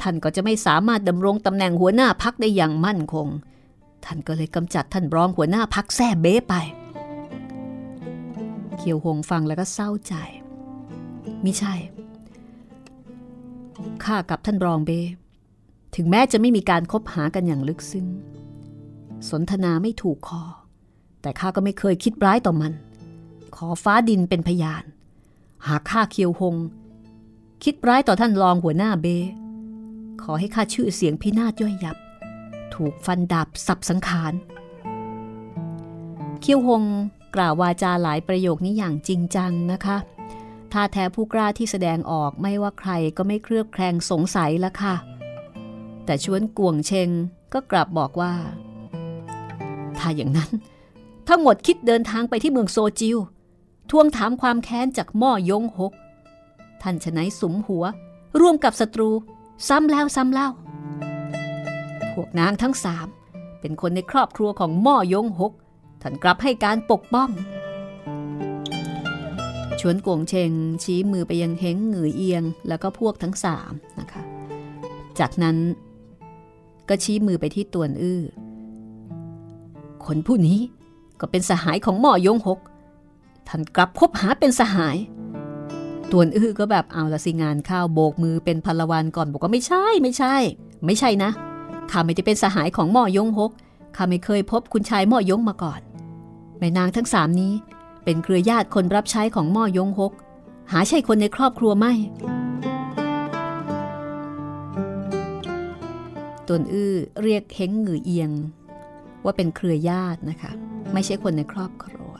[0.00, 3.28] ท่านก็จะไม่สามารถดำรงตำแหน่งหัวหน้าพักได้อย่างมั่นคง
[4.04, 6.54] ท่านก็เลยกำจัดท่านรองหัวหน้าพักแซ่เบ้ไป
[8.78, 10.14] เคียวหงฟังแล้วก็เศร้าใจ
[11.44, 11.74] มิใช่
[14.04, 14.90] ข้ากับท่านรองเบ
[15.96, 18.06] ถึงแม้จะไม่มีการคบหากันอย่างลึกซึ้ง
[19.30, 20.42] สนทนาไม่ถูกคอ
[21.22, 22.72] แต่ข้าก็ไม่เคยคิดร้ายต่อมัน
[23.56, 24.84] ขอฟ้าดินเป็นพยาน
[25.66, 26.56] หากข้าเคียวหง
[27.64, 29.06] คิดร้ายต่อท่านรองหัวหน้าเบ
[30.22, 31.96] ขอให้ข้าชื่อเสียงพินาศย่อยยับ
[32.74, 34.32] ถูกฟันดาบสับสังขาร
[36.40, 36.82] เคียวหง
[37.34, 39.96] กล่าววาจาหลายประโยคนี้อย่างจริงจังนะคะ
[40.72, 44.94] ท่าแท้ผู้กล้าที่แสดงออกไม่ว่าใครก็ไม่เครือบแคลงสงสัยละค่ะ
[46.06, 47.08] แต่ชวนกวงเชง
[47.52, 48.34] ก็กลับบอกว่า
[49.98, 50.50] ถ้าอย่างนั้น
[51.28, 53.16] ทั้งหมดคิดเดินทางไปที่เมืองโซจิว
[53.90, 55.92] ทวงถามความแค้นจากม่อยงหก
[56.82, 57.84] ท่านชนะสุมหัว
[58.40, 59.10] ร่วมกับศัตรู
[59.68, 60.48] ซ้ำแล้วซ้ำเล่า
[62.12, 63.06] พวกนางทั้งสาม
[63.60, 65.52] เป็นคนในครอบครัวของม่อยงหก
[66.02, 67.30] ท่านกลับให้การปกป้อง
[69.80, 70.50] ชวนกวงเชง
[70.82, 74.22] ชี้มือไปยังเฮงเหงือเอียง แล้วก็พวกทั้งสามนะคะ
[75.18, 75.56] จากนั้น
[76.88, 78.22] ก็ชี้มือไปที่ตวนอื้อ
[80.04, 80.58] คนผู้นี้
[81.20, 82.58] ก็เป็นสหายของหมอยงหก
[83.48, 84.96] ท่านกลับคบหาเป็นสหาย
[86.10, 90.34] ตวนอื้อก็แบบเอาละสิงานข้าวโบกมือเป็นพลวันก่อนบอกว่าไม่ใช่ไม่ใช่
[90.86, 91.30] ไม่ใช่นะ
[91.90, 93.52] ข้าไม่ได้เป็นสหายของหมอยงหก
[93.96, 95.80] ข้าไม่เคยพบคุณชายหมอยงมาก่อน
[96.58, 97.52] แม่นางทั้งสามนี้
[98.04, 100.12] เป็นเครือญาติคนรับใช้ของมอยงฮก
[100.72, 101.92] หาใช่คนในครอบครัวไม่
[106.48, 108.30] ตนอื้อเรียกเฮงหงือเอียง
[109.24, 110.52] ว่าเป็นเครือญาตินะคะ
[110.92, 112.12] ไม่ใช่คนในครอบครัว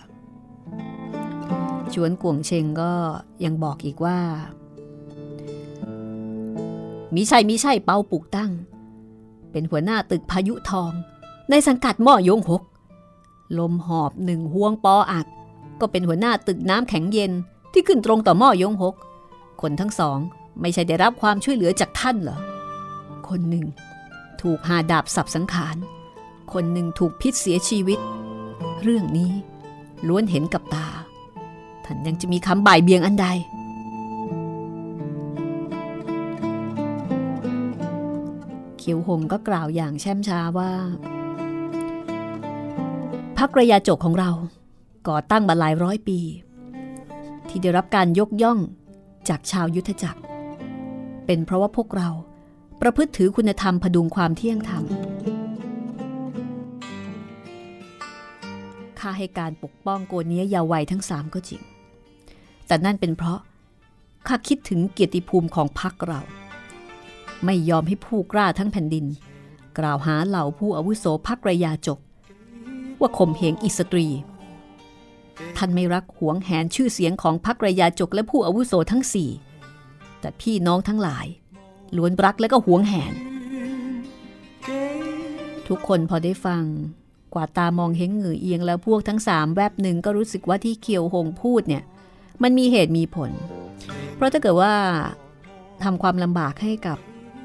[1.95, 2.93] ชวนกวงเชงก็
[3.45, 4.19] ยังบอกอีกว่า
[7.15, 8.53] มีใช่มีใช่เปาปุกตั้ง
[9.53, 10.93] เป็นหัวหน้าตึกพายุทอง
[11.51, 12.62] ในสังกัดม่อยงหก
[13.59, 15.27] ลมหอบหนึ่งห่วงปออัก
[15.81, 17.33] ก็เป็นหัวหน้าตึกน้ำแข็งเย็น
[17.73, 18.95] ที่ขึ้นตรงต่อหม้อยงหก
[19.61, 20.19] คนทั้งสอง
[20.61, 22.39] ไม่ใช่ได้รับความช่วยเหลือจากท่านเหรอ
[23.29, 23.67] คนหนึ่ง
[24.42, 25.77] ถูกหาดาบสับสังขาร
[26.53, 27.99] คนหนึ่งถูกพิษเสียชีวิต
[28.83, 29.33] เรื่องนี้
[30.09, 30.88] ล้วนเห็นกับตา
[31.85, 33.27] ท่านยังจะมีคำบ่ายเบียงอันใด
[38.79, 40.70] เขียวหงก็กล่าวอย่างแช่มช้าว่า
[43.38, 44.31] พักระยาจกของเรา
[45.09, 46.18] ก่อตั้งมาหลายร้อยปี
[47.49, 48.59] ที่ได้รับการยกย่อง
[49.29, 50.20] จากชาวยุทธจักร
[51.27, 52.09] เป็นเพราะว่าพวกเรา
[52.81, 54.85] ประพฤติถือคุณธรรมพดุงความเที่ยงธรรม
[58.99, 61.62] ข้าให้การปกป้องโกเนียยาววัยทั้งสามก็จริง
[62.67, 63.41] แต่นั่นเป็นเพราะ
[64.27, 66.21] ข้าคิดถึงเกียรติภูมิของพรรคเรา
[67.45, 69.07] ไม่ยอมให้ผู้กล้าทั้งแผ่นดิน
[69.79, 71.99] กล่าวหาเหล่าผู้อาวุโสพักระยาจก
[73.01, 74.07] ว่าข่มเหงอิสตรี
[75.57, 79.31] ท่านไม่รักหวงแหนชื่อเสียงของพรรคระยาจกและผู้อาวุโสทั้งสี่
[80.21, 81.27] แต่พี่น้องทั้งหลาย
[81.96, 83.12] ล้วนรักและก็หวงแหน
[85.68, 86.62] ทุกคนพอได้ฟัง
[87.35, 91.85] กว่าตามองเฮงเหงือเอียงแล้วพวกทั้งสามแวบหนึ่งก็รู้สึกว่าที่เคียวหงพูดเนี่ย
[92.42, 93.31] มันมีเหตุมีผล
[94.14, 94.75] เพราะถ้าเกิดว่า
[95.85, 96.99] ทำความลำบากให้กับ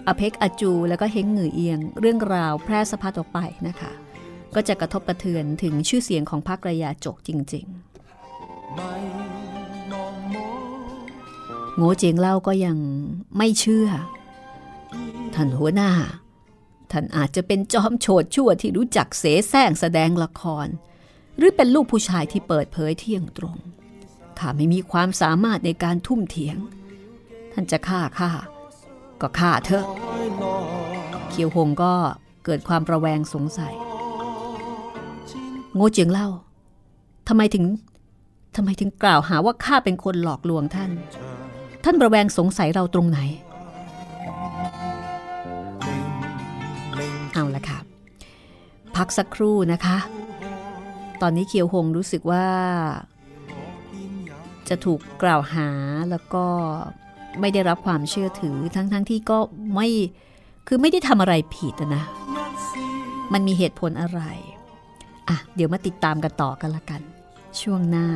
[0.07, 3.91] อเพกอจูแล้วก็เฮงเหงือเอียง เรื่องราวแพร่สะพัดออกไปนะคะ
[4.55, 7.91] ก็จะกระทบกระเทือนถึงชื่อเสียงของพรรคระยาจกจริง ๆ
[11.75, 12.77] โง่เจียงเล่าก็ยัง
[13.37, 13.87] ไม่เชื่อ
[15.35, 15.91] ท่านหัวหน้า
[16.91, 20.67] ท่านอาจจะเป็นจอมโฉดชั่วที่รู้จักเสแสร้งแสดงละคร
[21.37, 23.57] หรือเป็นลูกผู้ชายที่เปิดเผยเที่ยงตรง
[24.39, 26.57] ข้าไม่มีความสามารถในการทุ่มเถียง
[27.53, 28.31] ท่านจะฆ่าข้า
[29.21, 29.85] ก็ฆ่าเถอะ
[31.29, 31.93] เคียวหงก็
[32.45, 33.73] เกิดความระแวงสงสัย
[35.75, 36.27] โง่เจียงเล่า
[37.27, 37.65] ทำไมถึง
[38.55, 40.91] ทำไมถึงกล่าวหาว่าข้าเป็นคนหลอกลวงท่าน
[41.83, 43.19] ท่านระแวงสงสัยเราตรงไหน
[49.01, 49.97] พักสักครู่นะคะ
[51.21, 52.45] ตอนนี้เคียวหงรู้สึกว่า
[54.69, 55.69] จะถูกกล่าวหา
[56.09, 56.45] แล้วก็
[57.39, 59.37] ไม่ได้รับความเชื่อถือทั้งๆทที่ก็
[59.73, 59.87] ไม่
[60.67, 62.03] คือไม่ได้ทำอะไรผิดนะ
[63.33, 64.21] มันมีเหตุผลอะไร
[65.29, 67.01] อะ เดี๋ยวมาติดตามกันต่อกันละกัน
[67.61, 68.07] ช่วงหน้า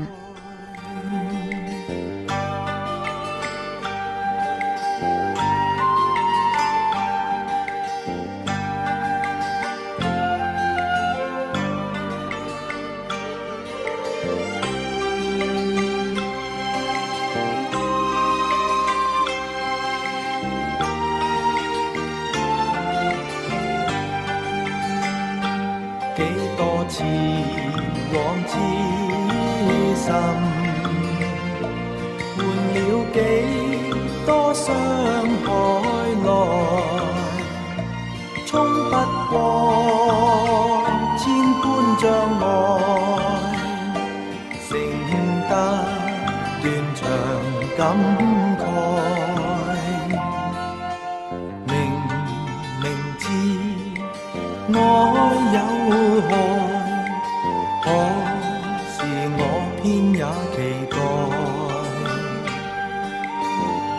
[60.56, 60.58] 期
[60.90, 60.98] 待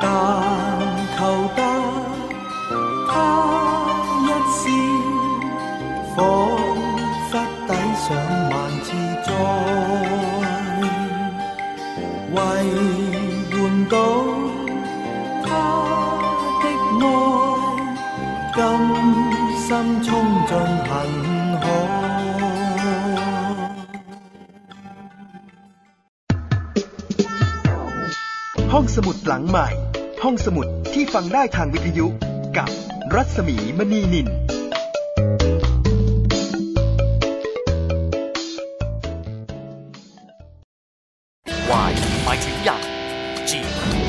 [0.01, 0.05] 但
[1.16, 1.18] 求
[1.57, 1.61] 得
[3.09, 3.12] 他
[4.22, 4.62] 一笑
[6.14, 6.16] 仿
[7.31, 7.33] 佛
[7.66, 8.07] 抵上
[8.51, 8.87] 万次
[9.25, 9.29] 灾
[12.33, 12.37] 为
[13.51, 13.55] 换
[13.88, 13.94] 到
[15.44, 15.49] 他
[16.62, 16.64] 的
[17.01, 17.05] 爱
[18.55, 18.59] 甘
[19.59, 19.66] 心
[20.03, 20.07] 冲
[20.46, 20.53] 进
[20.88, 21.26] 恨。
[28.79, 29.69] ห้องสมุดหลังใหม่
[30.25, 32.07] ห้องสมุดที่ฟังได้ทางวิทยุ
[32.57, 32.71] กับ
[33.15, 34.29] รัศมีมณีนิน
[41.89, 41.93] Y
[42.25, 42.81] หมายถึงยัง
[43.49, 43.51] G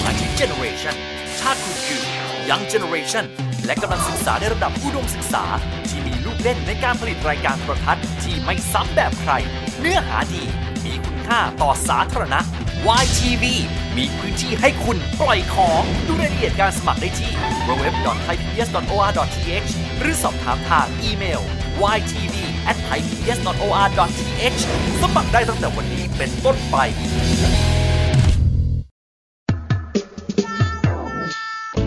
[0.01, 0.95] หมายถึง Generation
[1.39, 2.01] ชาติคุณคือ
[2.49, 3.25] Young Generation
[3.65, 5.43] และกำลังศึกษาในระดับอุดมศึกษา
[5.89, 9.31] ที่มีลูกเล่นในการผลิตรายการโทรทัศน์ที่ไม่ซ้ำแบบใคร
[9.79, 10.43] เนื้อหาดี
[10.85, 12.41] มีคุณค่าต่อสาธารณะ
[13.03, 13.43] YTV
[13.97, 17.31] มีพื้นที่ให้คุณปล่อยของ ดูรายละเอียดการสมัครได้ที่
[17.67, 19.67] www.thaipbs.or.th
[19.99, 21.41] หรือสอบถามทางอีเมล
[21.97, 24.59] ytv@thaipbs.or.th
[25.01, 26.75] สมัครได้ตั้งแต่วันนี้เป็นต้นไป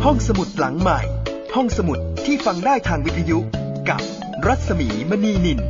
[0.05, 1.01] ห้องสมุดหลังใหม่
[1.55, 3.39] ห้องสมุดที่ฟังได้ทางวิทยุ
[3.89, 4.01] กับ
[4.47, 5.61] รัศมีมณีนิน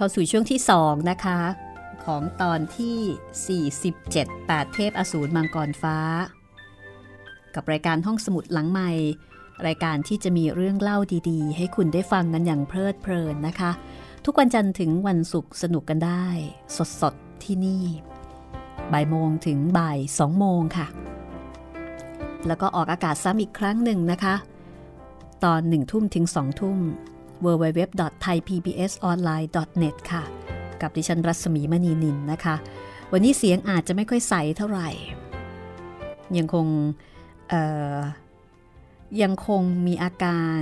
[0.00, 1.40] เข้าสู่ช่วงที่ 2 นะคะ
[2.04, 5.98] ของตอนที่ 47 8 เทพอสูรมังกรฟ้า
[7.54, 8.90] กับรายการห้องสมุดหลังใหม่
[9.66, 10.98] รายการที่จะมีเรื่องเล่า
[11.30, 13.70] ดีๆ ให้คุณได้ฟังกันอย่างเพลิดเพลินนะคะ
[14.24, 16.26] ทุกวันจันทร์ถึงวันศุกร์สนุกกันได้
[17.00, 17.84] สดๆ ที่นี่
[18.92, 20.86] บ่ายโมงถึงบ่ายสองโมงค่ะ
[22.46, 24.34] แล้วก็ออกอากาศซ้ำอีกครั้งหนึ่งนะคะ
[25.44, 26.78] ตอนหนึ่งทุ่มถึงสองทุ่ม
[27.44, 30.22] www.thaipbsonline.net ค่ะ
[30.82, 32.56] กับดิฉันรัศมีมณีนินนะคะ
[33.12, 34.88] วันนี้เสียงอาจจะไม่ค่อยใสเท่าไหร่
[36.38, 36.66] ยังคง
[39.22, 40.60] ยังคงมีอาการ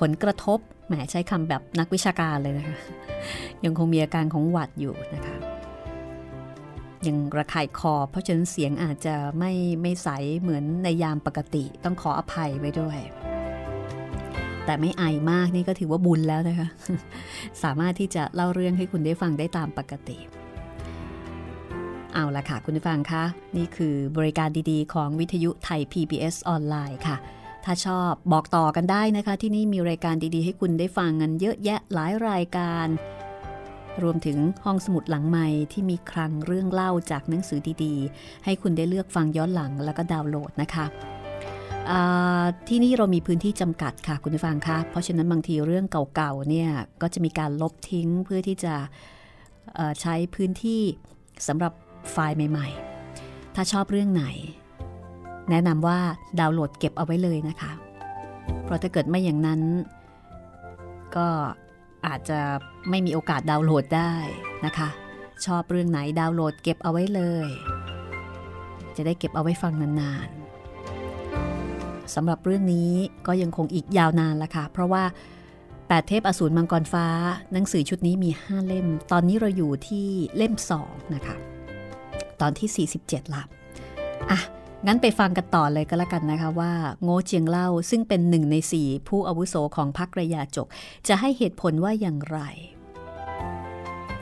[0.00, 2.78] ผลกระทบ แหมใช้คำแบบนักวิชาการเลยนะคะ
[3.64, 5.36] ยังคงมีอาการของหวัดอยู่นะคะ
[7.06, 9.52] ยังระคายคอ เพราะฉะนั้นเสียงอาจจะไม่
[9.82, 10.08] ไม่ใส
[10.40, 12.98] เหมือนในยามปกติ ต้องขออภัยไว้ด้วย
[14.64, 16.68] แต่ไม่ไอมากนี่ก็ถือว่าบุญแล้วนะคะ
[17.62, 20.18] สามารถที่จะเล่าเรื่องให้คุณได้ฟังได้ตามปกติ
[22.14, 23.24] เอาละค่ะคุณผู้ฟังคะ
[23.56, 27.16] นี่คือบริการดีๆ ของวิทยุไทย PBS ออนไลน์ค่ะ
[27.64, 32.86] ถ้าชอบบอกต่อกันได้นะคะ ที่นี่มีรายการดีๆ ให้คุณได้ฟังกันเยอะแยะหลายรายการ
[34.02, 40.86] รวมถึงห้องสมุดหลังใหม่ที่มีคลังเรื่องเล่าจากหนังสือดีๆ ให้คุณได้เลือกฟังย้อนหลังแล้วก็ดาวน์โหลดนะคะ
[42.68, 46.70] ที่นี่เรามีพื้นที่จำกัดค่ะคุณผู้ฟังคะเพราะฉะนั้นบางทีเรื่องเก่าๆเนี่ย
[47.02, 48.74] ก็จะมีการลบทิ้งเพื่อที่จะ
[50.00, 50.82] ใช้พื้นที่
[51.48, 51.72] สำหรับ
[52.10, 52.68] ไฟล์ใหม่
[53.12, 54.24] ๆ ถ้าชอบเรื่องไหน
[55.50, 55.98] แนะนำว่า
[56.40, 57.72] ดาวน์โหลดเก็บเอาไว้เลยนะคะ
[58.64, 59.60] เพราะถ้าเกิดไม่อย่างนั้น
[61.16, 61.28] ก็
[62.06, 62.40] อาจจะ
[62.90, 64.12] ไม่มีโอกาสดาวน์โหลดได้
[64.66, 64.88] นะคะ
[65.46, 67.48] ชอบเรื่องไหนดาวน์โหลดเก็บเอาไว้เลย
[68.96, 70.39] จะได้เก็บเอาไว้ฟังนานๆ
[72.14, 72.90] สำหรับเรื่องนี้
[73.26, 75.04] ก็ยังคงอีกยาวนานละค่ะ เพราะว่า
[75.60, 77.06] 8 เทพอสูรมังกรฟ้า
[77.52, 80.06] หนังสือชุดนี้มี 5 เล่ม ตอนนี้เราอยู่ที่
[80.36, 80.54] เล่ม
[80.84, 81.34] 2 นะคะ
[82.40, 83.42] ตอนที่ 47ละ
[84.30, 84.40] อะ
[84.86, 90.66] งั้นไปฟังกันต่อเลยก็แล้วกันนะคะว่า โง่เจียงเล่าซึ่งเป็นหนึ่งในสี่ผู้อาวุโสของพรรคระยาจก
[91.08, 92.38] จะให้เหตุผลว่าอย่างไร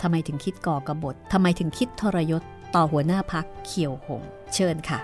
[0.00, 2.42] ทำไมถึงคิดก่อกระบฏทำไมถึงคิดทรยศ
[2.74, 4.22] ต่อหัวหน้าพักเขียวหง
[4.54, 4.98] เชิญค่ะ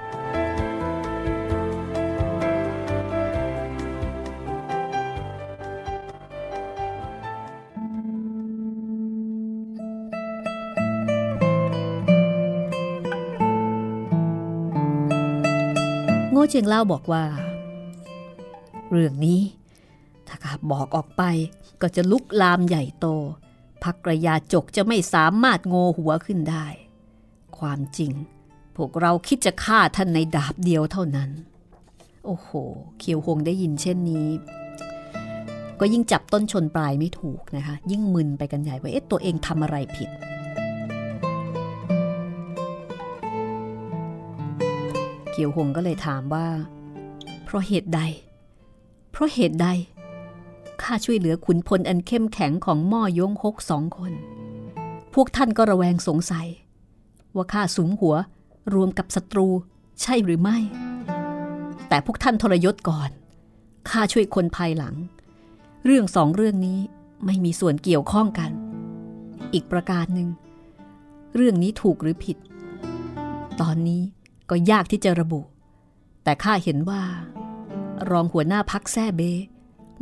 [16.55, 17.25] จียงเล่าบอกว่า
[18.91, 19.41] เรื่องนี้
[20.27, 21.23] ถ้าข้าบอกออกไป
[21.83, 23.07] ก็จะลุกลามใหญ่โต
[23.83, 26.67] พักระยาจกจะไม่สามารถโงหัวขึ้นได้
[27.59, 28.13] ความจริง
[28.77, 31.31] พวกเราคิดจะฆ่าท่านในดาบเดียวเท่านั้น
[32.25, 32.49] โอ้โห
[32.99, 34.29] เคียวหงได้ยินเช่นนี้
[35.81, 40.11] ก็ยิ่งจับต้นชนปลายไม่ถูกนะคะ ยิ่งมึนไปกันใหญ่ว่าเอ๊ะตัวเองทำอะไรผิด
[45.37, 46.47] เกียวหงก็เลยถามว่า
[47.45, 48.01] เพราะเหตุใด
[49.11, 49.69] เพราะเหตุใด
[50.83, 54.13] ข้าช่วยเหลือขุนพลอันเข้มแข็งของม่อยงฮกสองคน
[55.15, 56.49] พวกท่านก็ระแวงสงสัย
[57.35, 58.15] ว่าข้าสุมหัว
[58.75, 59.49] รวมกับศัตรู
[60.03, 60.59] ใช่หรือไม่
[61.89, 63.11] แต่พวกท่านทรยศก่อน
[63.91, 64.95] ข้าช่วยคนภายหลัง
[65.85, 66.79] เรื่องสองเรื่องนี้
[67.27, 68.51] ไม่มีส่วนเกี่ยวข้องกัน
[69.53, 70.29] อีกประการหนึ่ง
[71.35, 72.37] เรื่องนี้ถูกหรือผิด
[73.61, 74.03] ตอนนี้
[74.51, 75.41] ก็ยากที่จะระบุ
[76.25, 77.03] แต่ข้าเห็นว่า
[78.11, 79.21] รองหัวหน้าพักแซ่เบ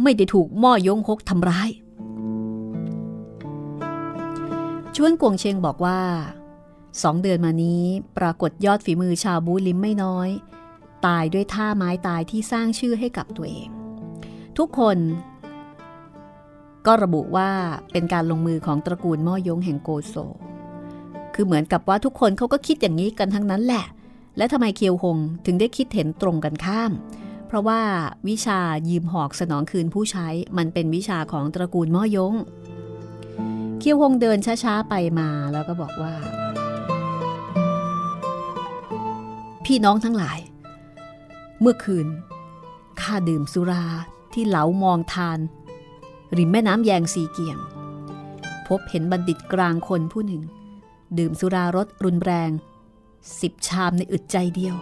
[0.03, 1.71] ไม่ได้ถูกม่อยงฮกทำร้าย
[4.97, 6.01] ชวนกวงเชงบอกว่า
[7.03, 7.83] สองเดือนมานี้
[8.19, 10.29] ปรากฏยอดฝีมือชาวบูลิมไม่น้อย
[11.07, 13.69] ตายด้วยท่าไม้ตายที่สร้างชื่อให้กับตัวเอง
[14.59, 14.99] ทุกคน
[16.87, 17.51] ก็ระบุว่า
[17.93, 20.15] เป็นการลงมือของตระกูลม่อยงแห่งโกโซ
[21.35, 23.85] คือเหมือนกับว่าทุกคนเขาก็คิดอย่างนี้กันทั้งนั้นแหละ
[24.37, 26.93] และทำไมเคียวหงถึงได้คิดเห็นตรงกันข้าม
[27.47, 27.81] เพราะว่า
[28.29, 30.29] วิชายืมหอกสนองคืนผู้ใช้
[30.59, 32.35] มันเป็นวิชาของตระกูลม่อยง
[33.79, 36.15] เคียวหงเดินช้าๆไปมาแล้วก็บอกว่า
[39.65, 40.39] พี่น้องทั้งหลาย
[41.61, 42.07] เมื่อคืน
[43.01, 43.85] ข้าดื่มสุรา
[44.33, 45.39] ที่เหลามองทาน
[46.37, 47.59] ริมแม่น้ำแยงสีเกียง
[48.69, 50.43] พบเห็นบัณฑิตกลางคนผู้หนึ่ง
[51.19, 52.51] ดื่มสุรารสรุนแรง
[53.41, 54.77] สิบชามในอึดใจเดียว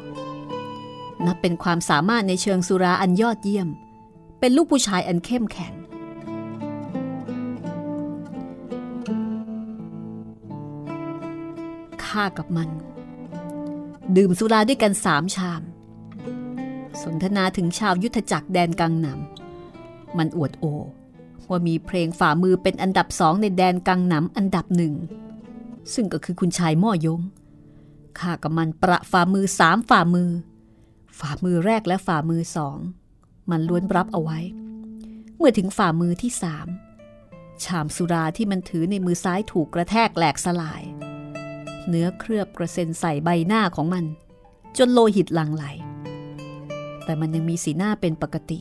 [1.26, 3.68] นับเป็นความสามารถในเชิงสุราอันยอดเยี่ยม
[4.38, 5.74] เป็นลูกผู้ชายอันเข้มแข็ง
[12.04, 12.68] ข้ากับมัน
[14.16, 15.62] ดื่มสุราด้วยกันสามชาม
[17.02, 20.64] สนทนาถึงชาวยุทธจักรแดนกังนำมันอวดโอ
[21.48, 24.94] ว่ามีเพลงฝ่ามือเป็นอันดับสองในแดนกังนำอันดับหนึ่ง
[25.94, 27.20] ซึ่งก็คือคุณชายม่อยง
[28.20, 30.30] ข้ากับมันประฝ่ามือสามฝ่ามือ
[31.18, 32.78] ฝ่ามือแรกและฝ่ามือสอง
[33.50, 34.38] มันล้วนรับเอาไว้
[35.36, 36.66] เมื่อถึงฝ่ามือที่สาม
[37.64, 40.82] ชามสุราที่มันถือในมือซ้ายถูกกระแทกแหลกสลาย
[41.88, 44.04] เนื้อเคลือบกระเซ็นใส่ใบหน้าของมัน
[44.78, 45.64] จนโลหิตหลั่งไหล
[47.04, 48.60] แต่มันยังมีสีหน้าเป็นปกติ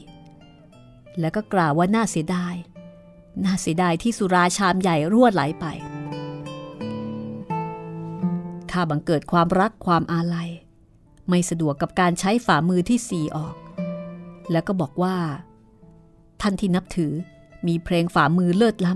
[1.20, 2.56] แล้วก็กล่าวว่าน่าเสียดาย
[3.46, 5.66] น่าเสียดายที่สุราชามใหญ่ร่วดไหลไป
[8.72, 10.50] ข้าบังเกิดความรักความอาลัย
[11.30, 13.56] ไม่สะดวกกับการใช้ฝ่ามือที่สี่ออก
[14.52, 15.16] แล้วก็บอกว่า
[16.42, 17.14] ท่านที่นับถือ
[17.68, 18.94] มีเพลงฝ่ามือเลิศล้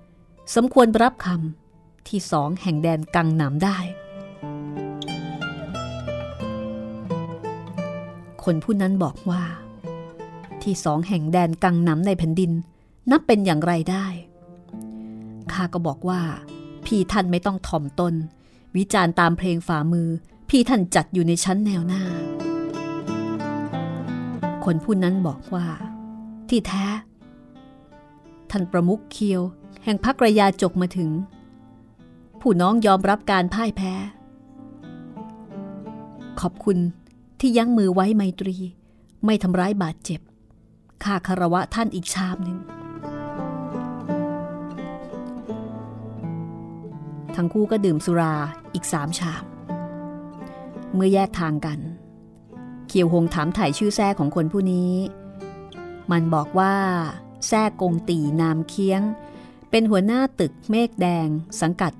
[0.00, 3.78] ำ สมควรรับคำที่สองแห่งแดนกังหนามได้
[8.44, 9.42] คนผู้นั้นบอกว่า
[10.62, 12.52] ที่สองแห่งแดนกังหนำในแผ่นดิน
[13.10, 14.06] นับเป็นอย่างไรได้
[15.52, 16.20] ข้าก็บอกว่า
[16.86, 18.14] พี่ท่านไม่ต้องถ่อมตน
[18.76, 20.08] วิจารณ์ตามเพลงฝ่ามือ
[20.48, 22.02] พี่ท่านจัดอยู่ในชั้นแนวหน้า
[24.64, 25.66] คนผู้นั้นบอกว่า
[26.48, 26.86] ที่แท้
[28.50, 29.42] ท่านประมุขเคียว
[29.84, 31.10] แห่งพักระยาจกมาถึง
[32.40, 33.92] ผู้น้องยอมรับการพ่ายแพ้
[36.40, 36.78] ขอบคุณ
[37.40, 38.56] ที่ยั้งมือไว้ไมตรี
[39.24, 40.20] ไม่ทำร้ายบาดเจ็บ
[41.04, 42.58] ข้าคารวะท่านอีกชามหนึ่ง
[47.36, 48.34] ทั้งคู่ก็ดื่มสุรา
[48.74, 49.44] อีกสามชาม
[50.94, 51.78] เมื่อแยกทางกัน
[52.88, 54.92] เคียวหงถามถ่ายชื่อแท้ของคนผู้นี้
[56.10, 56.74] มันบอกว่า
[57.46, 59.02] แท้กงตีนามเคียง
[59.70, 61.28] เป็นหัวหน้าตึกเมฆแดง
[61.60, 61.92] สังกัด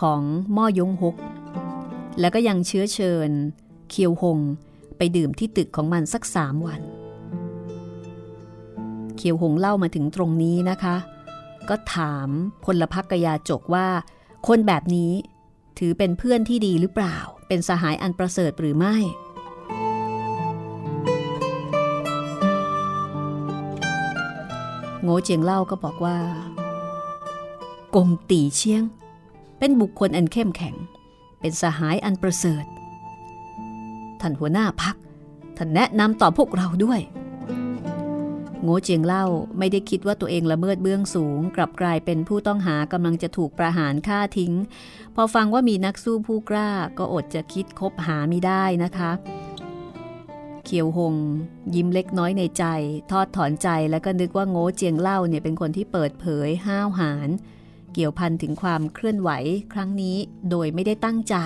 [0.00, 0.22] ของ
[0.56, 1.16] ม่อยงฮก
[2.20, 3.30] แล้วก็ยังเชื้อเชิญ
[3.90, 4.38] เคียวหง
[4.96, 6.82] ไปดื่มที่ตึกของมันสักสามวัน
[9.16, 10.96] เคียวหงเล่ามาถึงตรงนี้นะคะ
[11.68, 12.28] ก็ถาม
[12.64, 13.86] พลพักกยาจกว่า
[14.48, 15.12] คนแบบนี้
[15.78, 17.16] ถือเป็นเพื่อนที่ดีหรือเปล่า
[17.48, 18.96] เป็นสหายอันประเสริฐหรือไม่
[25.02, 26.18] โง่เจียงเล่าก็บอกว่า
[27.94, 28.82] กงตีเชียง
[29.58, 30.74] เป็นบุคคลอันเข้มแข็ง
[31.40, 32.64] เป็นสหายอันประเสริฐ
[34.20, 34.96] ท่านหัวหน้าพัก
[35.56, 37.00] ท่านแนะนำต่อพวกเราด้วย
[38.62, 39.24] โง่เจียงเล่า
[39.58, 44.52] ไม่ได้คิดว่าตัวเองละเมิดเบื้องสูง กลับกลายเป็นผู้ต้องหากำลังจะถูกประหารฆ่าทิ้ง
[45.14, 49.10] พอฟังว่ามีนักสู้ผู้กล้าก็อดจะคิดคบหาไม่ได้นะคะ
[50.64, 51.14] เขียวหง
[51.74, 52.64] ยิ้มเล็กน้อยในใจ
[53.10, 57.28] ทอดถอนใจแล้วก็นึกว่าโง่เจียงเล่าเนี่ยเป็นคนที่เปิดเผยห้าวหาญ
[57.94, 59.30] เกี่ยวพันถึงความเคลื่อนไหว
[59.72, 60.16] ครั้งนี้
[60.50, 61.36] โดยไม่ได้ตั้งใจ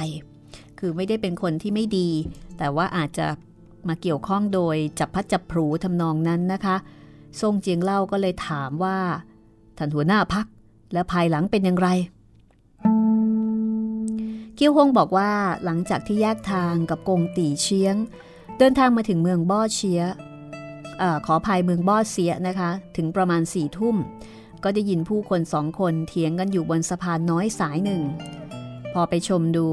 [0.78, 2.11] คือไม่ได้เป็นคนที่ไม่ดี
[2.58, 3.26] แต่ว่าอาจจะ
[3.88, 6.76] มาเกี่ยวข้องโดยจับพัดจับผูทำนองนั้นนะคะ
[7.41, 8.99] ทรงเจียงเล่าก็เลยถามว่า
[9.78, 10.47] ท่านหัวหน้าพัก
[10.93, 11.89] และภายหลังเป็นอย่างไร
[14.55, 15.31] เกียวฮงบอกว่า
[15.64, 17.97] หลังจากที่แยกทางกับกงตีเชียง
[18.59, 20.03] เดินทางมาถึงเมืองบ่อเชีย
[21.03, 23.97] อขอภายเมืองบ่อเสียนะคะ ถึงประมาณสี่ทุ่ม
[24.64, 28.03] ก็ได้ยินผู้คนสองคนเถียงกันอยู่บนสะพานน้อยสายหนึ่ง
[28.93, 29.68] พอไปชมดู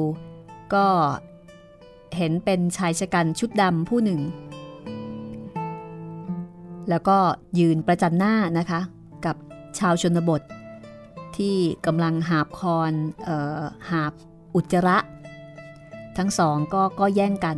[0.74, 0.86] ก็
[2.18, 4.20] เห็นเป็นชายชะกันชุดดำผู้หนึ่ง
[6.90, 7.18] แล้วก็
[7.60, 8.80] ยืนประจันหน้านะคะ
[9.26, 9.36] กับ
[9.80, 10.42] ชาวชนบท
[11.38, 12.94] ที่กำลังหาบคอน
[13.28, 13.30] อ
[13.60, 13.62] อ
[13.92, 14.14] หาบ
[14.56, 14.98] อุจจระ
[16.18, 17.58] ทั้งสองก็ก็แย่งกัน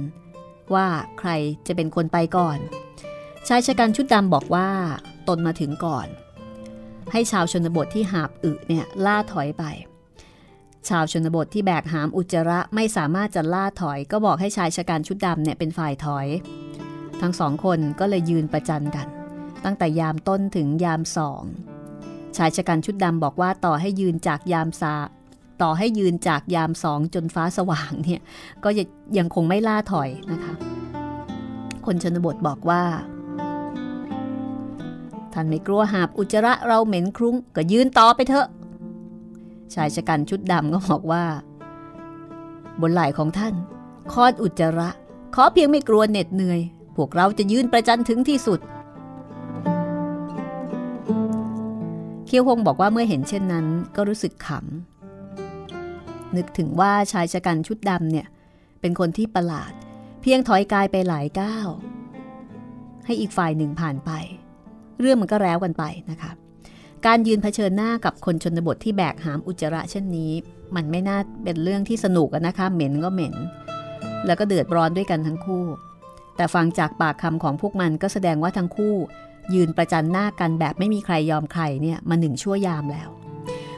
[0.74, 0.88] ว่า
[1.20, 1.30] ใคร
[1.68, 2.58] จะเป็นคนไปก่อน
[3.48, 4.70] ชายชะกันชุดดำบอกว่า
[5.28, 6.08] ตนมาถึงก่อน
[7.12, 9.64] ให้ชาวชนบทที่หาบอึเนี่ยล่าถอยไป
[10.90, 16.28] ชาวชนบทที่แบกหามอุจจาระไม่สามารถจะล่าถอยก็บอกให้ชายชะกันชุดดำเนี่ยเป็นฝ่ายถอย
[17.22, 19.08] ทั้งสองคนก็เลยยืนประจันกัน
[19.66, 21.44] ตั้งแต่ยามต้นถึงยามสอง
[22.38, 24.96] ชายชะกันชุดดำบอกว่าต่อให้ยืนจากยามซา
[25.62, 28.22] ต่อให้ยืนจากยามสองจนฟ้าสว่างเนี่ย
[28.64, 28.70] ก็
[29.18, 30.54] ยังคงไม่ล่าถอยนะคะ
[31.86, 32.84] คนชนบทบอกว่า
[35.34, 38.48] ท่านไม่กลัวหาบอุจจาระเราเหม็นครุ้ง ก็ยืนต่อไปเถอะ
[39.74, 41.24] ชายชะกันชุดดำก็บอกว่า
[42.82, 43.54] บนไหล่ของท่าน
[44.12, 44.90] คอดอุจจาระ
[45.36, 46.60] ขอเพียงไม่กลัวเหน็ดเหนื่อย
[46.96, 48.60] พวกเราจะยืนประจันถึงที่สุด
[52.32, 53.66] เคียวฮงบอกว่าเมื่อเห็นเช่นนั้น
[53.96, 58.28] ก็รู้สึกขำ นึกถึงว่าชายชะกันชุดดำเนี่ย
[58.82, 59.72] เป็นคนที่ประหลาด
[60.22, 61.68] เพียงถอยกายไปหลายก้าว
[63.06, 64.12] ให้อีกฝ่ายหนึ่งผ่านไป
[65.00, 66.32] เรื่องมันก็แล้วกันไปนะคะ
[67.06, 70.32] การยืนเผชิญหน้ากับคนชนบทที่แบกหามอุจจาระเช่นนี้
[70.76, 73.36] มันไม่น่าเป็นเรื่องที่สนุกนะคะเหม็นก็เหม็น
[74.26, 75.66] แล้วก็เดือดร้อนด้วยกันทั้งคู่
[76.36, 78.96] แต่ฟังจากปากคำของพวกมันก็แสดงว่าทั้งคู่
[79.54, 83.10] ยืนประจันหน้ากันแบบไม่มีใครยอมใครเนี่ยมาหนึ่งชั่วยามแล้ว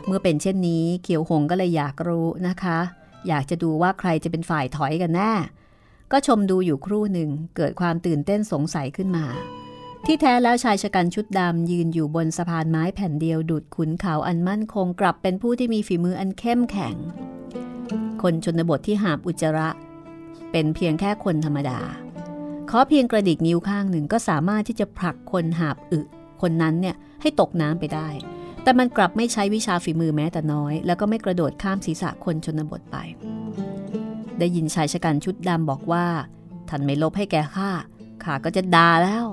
[0.06, 2.80] เมื่อเป็นเช่นนี้เขียวหงก็เลยอยากรู้นะคะ
[3.28, 5.32] อยากจะดูว่าใครจะเป็นฝ่ายถอยกันแน่
[6.12, 9.26] ก็ชมดูอยู่ครู่หนึ่งเกิดความตื่นเต้นสงสัยขึ้นมา
[10.06, 16.96] ที่แท้แล้วชายชะกันชุดดำยืนอยู่บนสะพานไม้แผ่นเดียวดุดขุนเขาอันมั่นคงกลับเป็นผู้ที่มีฝีมืออันเข้มแข็ง
[18.22, 19.70] คนชนบทที่หาบอุจจาระ
[20.52, 21.80] เป็นเพียงแค่คนธรรมดา
[22.74, 26.00] ขอเพียงกระดิกนิ้วข้างหนึ่งก็สามารถที่จะผลักคนหาบอึ
[26.42, 28.08] คนนั้นเนี่ยให้ตกน้ำไปได้
[28.64, 32.98] แต่มันกลับไม่ใช้วิชาฝีมือแม้แต่น้อย แล้วก็ไม่กระโดดข้ามศีรษะคนชนบทไป
[34.40, 36.06] ได้ยินชายชะกันชุดดำบอกว่า
[36.70, 37.70] ท่านไม่ลบให้แกข้า
[38.24, 39.26] ข้าก็จะด่าแล้ว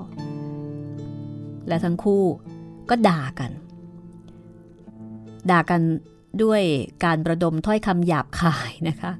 [1.67, 2.23] และทั้งคู่
[2.89, 3.51] ก็ด่ากัน
[5.51, 5.81] ด่ากัน
[6.43, 6.61] ด้วย
[7.05, 9.11] การประดมถ้อยคำหยาบคายนะคะ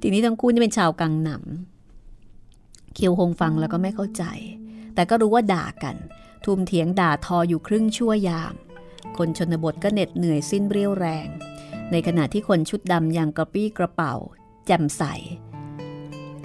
[0.00, 1.77] ทีนี้ทั้งคู่นี่เป็นชาวกังหนำ
[3.00, 4.24] เคียวหงฟังแล้วก็ไม่เข้าใจ
[4.94, 5.96] แต่ก็รู้ว่าด่ากัน
[6.44, 8.54] ทุมเถียงด่าทออยู่ครึ่งชั่วยาม
[9.18, 11.28] คนชนบทก็เหน็ดเหนื่อยสิ้นเรี่ยวแรง
[11.90, 14.14] ในขณะที่คนชุดดำยังกระปี้กระเป๋า
[14.66, 15.02] แจ่มใส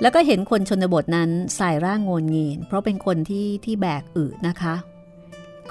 [0.01, 4.75] แล้วก็เห็นคนชนบทนั้นใส่ร่างโงนเงีนเพราะเป็นคนที่ที่แบกอึนะคะ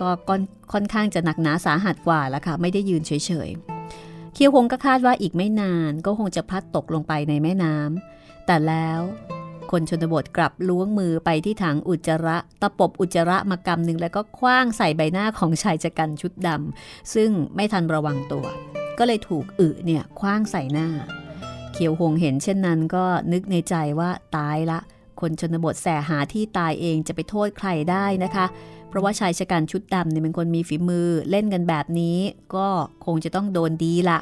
[0.00, 0.08] ก็
[0.72, 3.12] ค่อนข้างจะหนักหนาสาหัสกว่าแล้วค่ะ ไม่ได้ยืนเฉ
[3.46, 9.00] ยๆ เคียวหงก็คาดว่าอีกไม่นานก็คงจะพัดตกลงไปในแม่น้ำแต่แล้ว
[9.72, 18.46] คนชนบทกลับล้วงมือไปที่ถังอุจจาระ ตะปบอุจจาระมากำหนึ่งแล้วก็คว้างใส่ใบหน้าของชายชะกันชุดดำซึ่งไม่ทันระวังตัว
[18.98, 20.88] ก็เลยถูกอึเนี่ยคว้างใส่หน้า
[21.72, 24.78] เขียวหงเห็นเช่นนั้นก็นึกในใจว่าตายละ
[25.20, 28.46] คนชนบทแสหาที่ตายเองจะไปโทษใครได้นะคะ
[28.88, 32.18] เพราะว่าชายชะกันชุดดำเนี่ยเป็นคนมีฝีมือเล่นกันแบบนี้
[32.54, 32.68] ก็
[33.06, 34.18] คงจะต้องโดนดีละ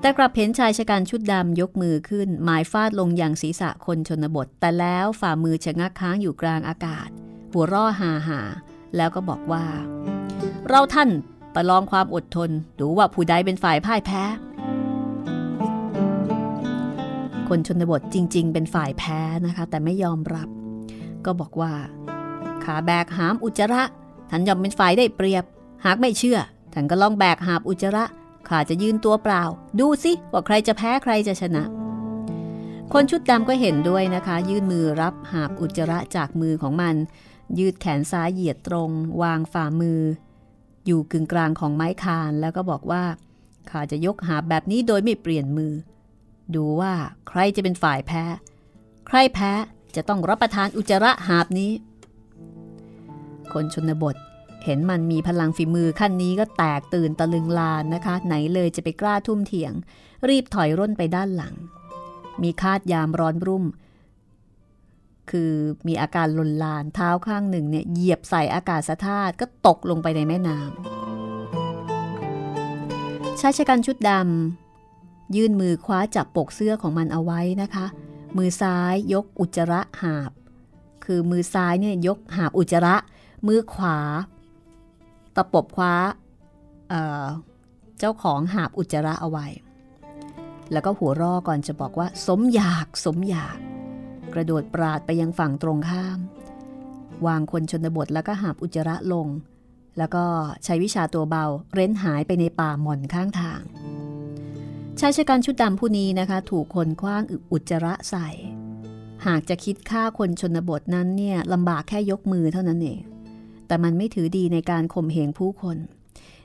[0.00, 7.08] แต่กลับเห็นชายชะกันชุดดำยกมือขึ้น หมายฟาดลงอย่างศีรษะคนชนบท แต่แล้วฝ่ามือชะงักค้างอยู่กลางอากาศ
[7.52, 8.40] หัวร่อหาหา
[8.96, 9.64] แล้วก็บอกว่า
[10.68, 11.10] เราท่าน
[11.54, 14.22] ประลองความอดทน ดูว่าผู้ใดเป็นฝ่ายพ่ายแพ้
[17.48, 20.48] คนชนบทจริง ๆ เป็นฝ่ายแพ้นะคะ แต่ไม่ยอมรับ
[21.24, 21.72] ก็บอกว่า
[22.64, 23.82] ขาแบกหามอุจจาระ
[24.30, 25.44] ท่านยอมเป็นฝ่ายได้เปรียบ
[25.84, 26.38] หากไม่เชื่อ
[26.72, 28.04] ท่านก็ลองแบกหามอุจจาระ
[28.48, 29.42] ข้าจะยืนตัวเปล่า
[29.80, 31.64] ดูสิว่าใครจะแพ้ใครจะชนะ
[32.92, 36.94] คนชุดดำก็เห็นด้วยนะคะ ยื่นมือรับหาบอุจจาระจากมือของมัน
[37.58, 38.90] ยืดแขนซ้ายเหยียดตรง
[39.22, 40.00] วางฝ่ามือ
[40.86, 43.04] อยู่กึ่งกลางของไม้คานแล้วก็บอกว่า
[43.70, 45.72] ข้าจะยกหาบแบบนี้โดยไม่เปลี่ยนมือ
[46.54, 46.92] ดูว่า
[47.28, 48.24] ใครจะเป็นฝ่ายแพ้
[49.06, 49.52] ใครแพ้
[49.96, 51.72] จะต้องรับประทานอุจจาระหาบนี้
[53.52, 54.16] คนชนบท
[54.64, 59.72] เห็นมันมีพลังฝีมือขั้นนี้ก็แตกตื่นตะลึงลานนะคะ ไหนเลยจะไปกล้าทุ่มเถียง
[60.28, 61.54] รีบถอยร่นไปด้านหลัง
[62.42, 63.64] มีคาดยามร้อนรุ่ม
[65.30, 65.52] คือ
[65.86, 70.68] มีอาการลนลานเท้าข้างหนึ่งเนี่ยเหยียบใส่อากาศธาตุก็ตกลงไปในแม่น้ำ
[73.40, 77.86] ชายชะกันชุดดำยื่นมือคว้าจับปกเสื้อของมันเอาไว้นะคะ
[78.36, 80.30] มือซ้ายยกอุจจระหาบ
[81.04, 82.96] คือมือซ้ายเนี่ยยกหาบอุจจระ
[83.46, 83.98] มือขวา
[85.38, 85.94] ตะปบคว้า
[86.88, 89.46] เเจ้าของหาบอุจจาระเอาไว้
[90.72, 93.58] แล้วก็หัวรอก่อนจะบอกว่า สมอยากสมอยาก
[94.34, 96.18] กระโดดปราดไปยังฝั่งตรงข้าม
[97.26, 99.28] วางคนชนบทแล้วก็หาบอุจจาระลง
[99.98, 100.24] แล้วก็
[100.64, 103.60] ใช้วิชาตัวเบาเร้นหายไปในป่าหม่อนข้างทาง
[105.00, 107.22] ชายชะกันชุดดำผู้นี้นะคะ ถูกคนคว้าง
[107.52, 108.28] อุจจาระใส่
[109.26, 113.00] หากจะคิดฆ่าคนชนบทนั้นเนี่ยลำบากแค่ยกมือเท่านั้นเอง
[113.68, 115.76] แต่มันไม่ถือดีในการข่มเหงผู้คน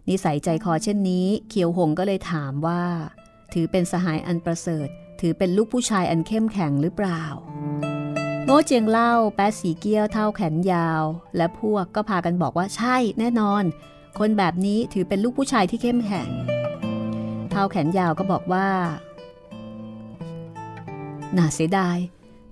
[0.10, 2.84] นิสัยใจคอเช่นนี้เคียวหงก็เลยถามว่า
[3.54, 4.88] ถือเป็นสหายอันประเสริฐ
[5.22, 7.24] ถือเป็นลูกผู้ชายอันเข้มแข็งหรือเปล่า
[8.46, 11.04] โง่เจียงเล่า แป๊สีเกี้ยวเท่าแขนยาว
[11.38, 13.64] และพวกก็พากันบอกว่าใช่แน่นอน
[14.20, 16.30] คนแบบนี้ถือเป็นลูกผู้ชายที่เข้มแข็ง
[17.50, 18.68] เท้าแขนยาวก็บอกว่า
[21.38, 21.98] น่าเสียดาย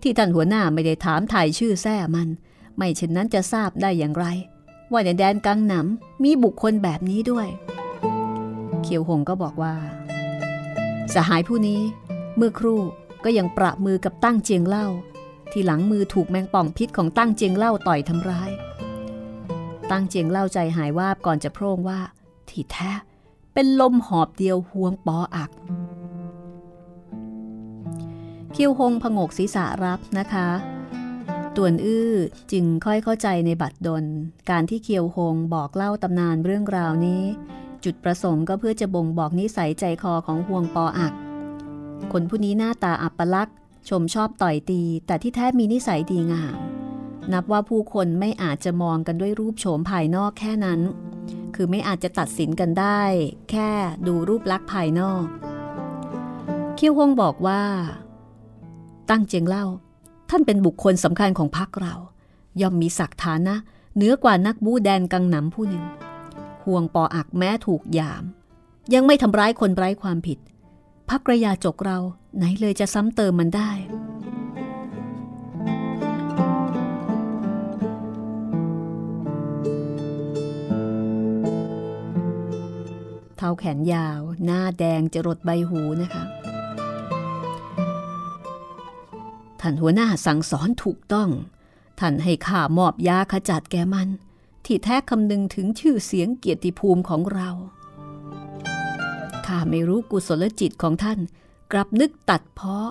[0.02, 2.28] ที่ท่านหัวหน้าไม่ได้ถามไทยชื่อแท้มัน
[2.78, 4.26] ไม่เช่นนั้นจะทราบได้อย่างไร
[4.92, 7.48] ว่าในแดนกังหนำมีบุคคลแบบนี้ด้วย
[8.82, 9.76] เขียวหงก็บอกว่า
[11.14, 11.82] สหายผู้นี้
[12.38, 12.82] เมื่อครู่
[13.24, 14.88] ก็ยังประมือกับตั้งเจียงเล่า
[15.52, 18.52] ที่หลังมือถูกแมงป่องพิษของตั้งเจียงเล่าต่อยทำร้าย
[19.92, 22.00] ตั้งเจียงเล่าใจหายวาบก่อนจะโพร่งว่า
[22.50, 22.92] ที่แท้
[23.54, 25.52] เป็นลมหอบเดียวห่วงปออัก
[28.56, 30.48] คิวฮงผงกศีรษะรับนะคะ
[31.56, 32.12] ต่วนอื้อ
[32.52, 34.06] จึงค่อยเข้าใจในบัตรดล
[34.50, 37.24] การที่เคียวฮงบอกเล่าตำนานเรื่องราวนี้
[37.84, 41.14] จุดประสงค์ก็เพื่อจะบ่งบอกนิสัยใจคอของห่วงปออัก
[42.12, 43.58] คนผู้นี้หน้าตาอัปลักษ์
[43.90, 46.56] ชมชอบต่อยตี แต่ที่แท้มีนิสัยดีงาม
[47.34, 50.80] นับว่าผู้คนไม่อาจจะมองกันด้วยรูปโฉมภายนอกแค่นั้น
[51.56, 53.02] คือไม่อาจจะตัดสินกันได้
[53.52, 53.70] แค่
[54.08, 55.26] ดูรูปลักษณ์ภายนอก
[56.76, 57.62] เคียวฮงบอกว่า
[59.10, 59.66] ตั้งเจียงเล่า
[60.34, 61.96] ท่านเป็นบุคคลสำคัญของพรรคเรา
[62.62, 63.56] ย่อมมีศักฐานะ
[63.96, 65.86] เหนือกว่านักบูแดนกังหนำผู้หนึ่ง
[66.66, 68.24] ห่วงปออักแม้ถูกยาม
[68.94, 70.40] ยังไม่ทำร้ายคนไร้ความผิด
[71.10, 72.00] พักระยาจกเรา
[72.38, 73.72] ไหนเลยจะซ้ำเติมมันได้
[83.38, 86.41] เท้าแขนยาว หน้าแดงจะรดใบหูนะคะ
[89.62, 91.30] ท่านหัวหน้าสั่งสอนถูกต้อง
[92.00, 94.10] ท่านให้ข้ามอบยาขจัดแกมัน
[94.66, 97.50] ที่แท้คำนึงถึงชื่อเสียงเกียรติภูมิของเรา
[99.46, 101.20] ข้าไม่รู้กุศลจิตของท่าน
[101.72, 102.90] กลับนึกตัดเพาะ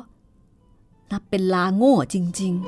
[1.11, 2.61] นับเป็นลาโง่จริง ๆ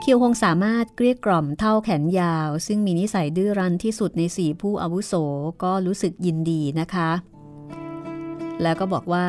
[0.00, 5.14] เคียวคงสามารถเกลี้ยกล่อมเท่าแขนยาว ซึ่งมีนิสัยดื้อรั้นที่สุดในสี่ผู้อาวุโส
[5.62, 7.10] ก็รู้สึกยินดีนะคะ
[8.62, 9.28] แล้วก็บอกว่า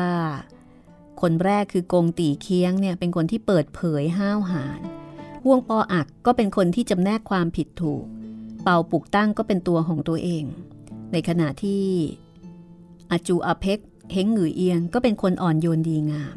[1.22, 4.80] คนแรกคือกงตีเคียงเนี่ยเป็นคนที่เปิดเผยห้าวหาญ
[5.44, 8.04] ห่วงปออักก็เป็นคนที่จำแนกความผิดถูก
[8.62, 10.44] เป่าปุกตั้งก็เป็นตัวของตัวเอง
[11.12, 11.84] ในขณะที่
[13.10, 13.78] อาจูอาเพก
[14.12, 16.36] เฮงหงือเอียงก็เป็นคนอ่อนโยนดีงาม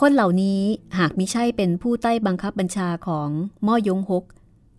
[0.00, 0.60] คนเหล่านี้
[0.98, 3.28] หากมิใช่เป็นผู้ใต้บังคับบัญชาของ
[3.66, 4.24] ม่อยงฮก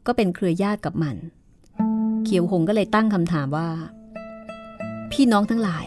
[0.07, 1.15] ก็เป็นเครือญาติกับมัน
[2.23, 3.69] เขียวหงก็เลยตั้งคำถามว่า
[5.11, 5.85] พี่น้องทั้งหลาย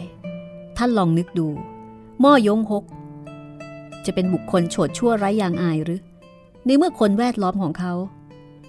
[0.76, 1.48] ท่านลองนึกดู
[2.24, 2.84] ม่อยงฮก
[4.06, 6.00] จะเป็นบุคคลโฉดชั่วไร้ยางอายหรือ
[6.66, 7.92] ในเมื่อคนแวดล้อมของเขา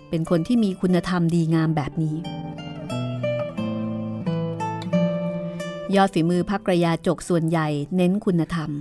[0.10, 2.16] เป็นคนที่มีคุณธรรมดีงามแบบนี้
[5.96, 8.72] ยอดฝีมือพักระยาจกส่วนใหญ่เน้นคุณธรรม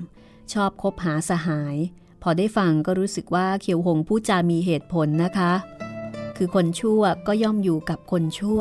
[0.52, 1.76] ชอบคบหาสหาย
[2.22, 5.52] พอได้ฟังก็รู้สึกว่าเขียวหงผู้จามีเหตุผลนะคะ
[6.36, 8.60] คือคนชั่วก็ย่อมอยู่กับคนชั่ว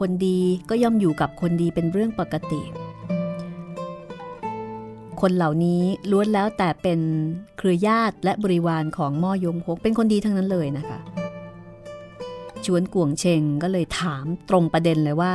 [0.00, 2.62] คนดีก็ย่อมอยู่กับคนดีเป็นเรื่องปกติ
[5.26, 7.00] คนเหล่านี้ล้วนแล้วแต่เป็น
[7.58, 10.98] เครือญาติและบริวารของม่อยงฮกเป็นคนดีทั้งนั้นเลยนะคะ
[12.64, 15.34] ชวนกวงเชงก็เลยถามตรงประเด็นเลยว่า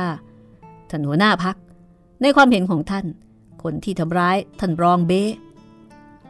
[0.90, 1.56] ท่านหัวหน้าพัก
[2.22, 3.06] ในความเห็นของท่าน
[3.62, 5.22] คนที่ทำร้ายท่านรองเบ้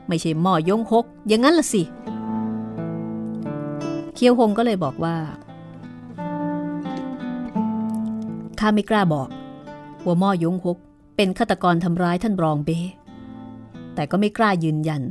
[0.09, 1.83] ไม่ใช่ม้อยงฮกอย่างนั้นละสิ
[4.15, 5.17] เคียวหงก็เลยบอกว่า
[8.61, 9.29] ข้าไม่กล้าบอก
[10.05, 10.79] ว่าม้อยงฮก
[11.17, 12.71] เป็นฆาตกรทำร้ายท่านรองเบ
[14.01, 15.03] แต่ก็ไม่กล้ายืนยัน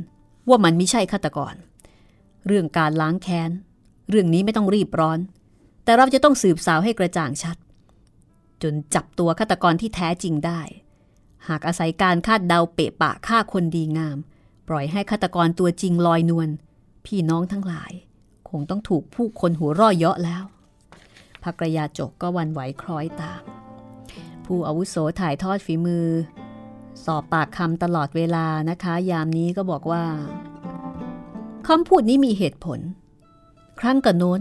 [0.48, 1.54] ว่ามันไม่ใช่ฆาตกร
[2.46, 3.50] เรื่องการล้างแค้น
[4.08, 5.18] เรื่องนี้ไม่ต้องรีบร้อน
[5.84, 7.56] แต่เราจะต้องสืบสาวให้กระจ่างชัด
[8.62, 10.60] จนจับตัวฆาตกรที่แท้จริงได้
[11.48, 14.18] หากอาศัยการคาดเดาเปะปะฆ่าคนดีงาม
[14.68, 16.48] ปล่อยให้ฆาตกรตัวจริงลอยนวล
[17.06, 17.92] พี่น้องทั้งหลาย
[18.50, 20.44] คงต้องถูกผู้คนหัวร่อเยาะแล้ว
[21.42, 23.42] พักรยาจกก็วันไหวคล้อยตาม
[24.46, 26.06] ผู้อาวุโสถ่ายทอดฝีมือ
[27.04, 30.04] สอบปากคำตลอดเวลานะคะ ยามนี้ก็บอกว่า
[31.66, 32.80] คำพูดนี้มีเหตุผล
[33.80, 34.40] ครั้งกันโน้น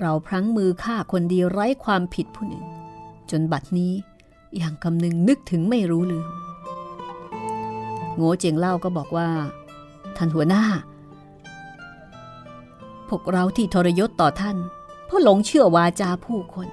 [0.00, 2.64] เราพลั้งมือฆ่าคนดีไร้ความผิดผู้หนึ่ง
[3.30, 3.92] จนบัดนี้
[4.56, 6.28] อย่างคำนึงนึกถึงไม่รู้ลืม
[8.16, 9.28] โง่เจียงเล่าก็บอกว่า
[10.16, 10.64] ท่านหัวหน้า
[13.08, 14.56] พวกเราที่ทรยศต่อท่าน
[15.06, 16.68] เพราะหลงเชื่อวาจาผู้คน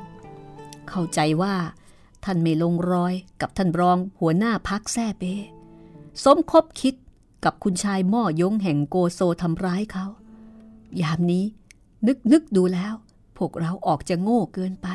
[0.90, 1.56] เข้าใจว่า
[2.26, 5.24] ท่านไม่ลงรอยกับท่านรองหัวหน้าพักแซ่เป
[6.24, 6.96] สมคบคิด
[7.44, 10.06] กับคุณชายหม้อยงแห่งโกโซทำร้ายเขา
[11.02, 11.46] ยามนี้
[12.08, 12.94] นึกนึกดูแล้ว
[13.38, 14.88] พวกเราออกจะโง่เกินไป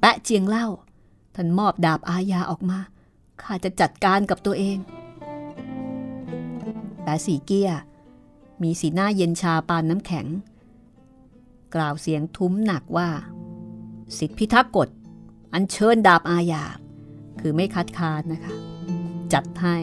[0.00, 0.66] แปะเจียงเล่า
[1.34, 2.78] ท่านมอบดาบอาญาออกมา
[3.42, 4.78] ข้าจะจัดการกับตัวเอง
[7.04, 7.70] แต่สีเกีย
[8.62, 10.26] มีสีหน้าเย็นชาปานน้ำแข็ง
[11.74, 13.08] กล่าวเสียงทุ้มหนักว่า
[14.18, 14.88] สิทธิพิทักษ์กฎ
[15.52, 16.64] อันเชิญดาบอาญา
[17.40, 18.54] คือไม่คัดค้านนะคะ
[19.32, 19.76] จัดให้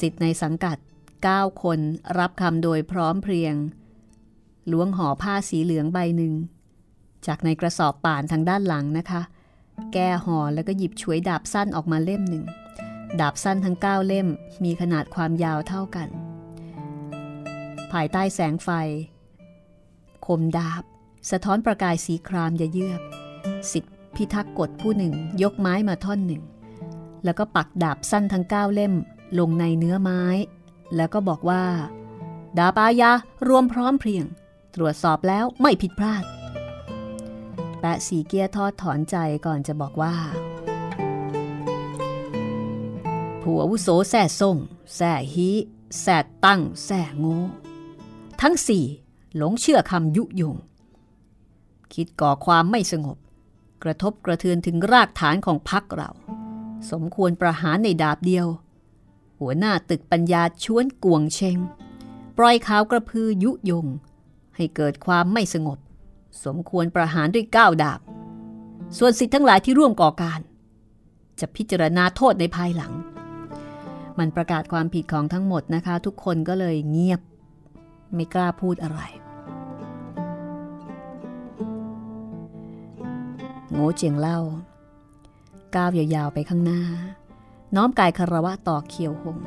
[0.00, 0.76] สิทธิ์ในสังกัด
[1.20, 1.78] 9 คน
[2.18, 3.54] รับคำโดยพร้อมเพรียง
[4.72, 6.34] ล้วงห่อผ้าสีเหลืองใบหนึ่ง
[7.26, 9.22] จากในกระสอบป่านทางด้านหลังนะคะ
[9.92, 12.44] แก้ห่อแล้วก็หยิบฉวยดาบสั้นออกมาเล่มหนึ่ง
[13.20, 14.28] ดาบสั้นทั้ง 9 เล่ม
[14.64, 16.08] มีขนาดความยาวเท่ากัน
[17.92, 18.68] ภายใต้แสงไฟ
[20.26, 20.82] คมดาบ
[21.30, 23.00] สะท้อนประกายสีครามยเยือก
[23.72, 25.12] สิทธิ พิทักษ์กฎผู้หนึ่ง
[25.42, 26.42] ยกไม้มาท่อนหนึ่ง
[27.24, 28.94] แล้วก็ปักดาบสั้นทั้ง9เล่ม
[29.38, 30.22] ลงในเนื้อไม้
[30.96, 31.64] แล้วก็บอกว่า
[32.58, 33.12] ดาปายา
[33.48, 34.24] รวมพร้อมเพรียง
[34.74, 36.24] ตรวจสอบแล้วไม่ผิดพลาด
[37.80, 40.14] แปะสีเกียทอดถอนใจก่อนจะบอกว่า
[43.42, 44.56] ผู้อาวุโสแส่ส่ง
[44.96, 45.48] แส่ฮี
[46.00, 47.38] แส่ตั้งแส่โง่
[48.42, 48.84] ทั้งสี่
[49.36, 50.56] หลงเชื่อคำยุยง
[51.94, 53.16] คิดก่อความไม่สงบ
[53.82, 56.10] กระทบกระเทือนถึงรากฐานของพักเรา
[56.90, 58.46] สมควรประหารในดาบเดียว
[59.40, 61.58] หัวหน้าตึกปัญญาชวนกวงเชง
[62.38, 63.86] ปล่อยข่าวกระพือยุยง
[64.56, 65.78] ให้เกิดความไม่สงบ
[66.44, 68.00] สมควรประหารด้วยก้าวดาบ
[68.98, 70.40] ส่วนสิทธิ์ทั้งหลายที่ร่วมก่อการ
[71.40, 72.92] จะพิจารณาโทษในภายหลัง
[74.18, 77.20] มันประกาศความผิดของทั้งหมดนะคะ ทุกคนก็เลยเงียบ
[78.14, 79.00] ไม่กล้าพูดอะไร
[83.72, 84.40] โง่เจียงเล่า
[85.74, 86.82] ก้าวยาวๆไปข้างหน้า
[87.74, 89.38] น้อมกายคารวะต่อเขียวหง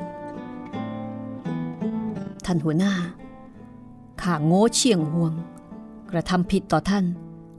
[2.44, 2.94] ท่านหัวหน้า
[4.22, 5.34] ข้าโง่เชียงห่วง
[6.10, 7.04] กระทำผิดต่อท่าน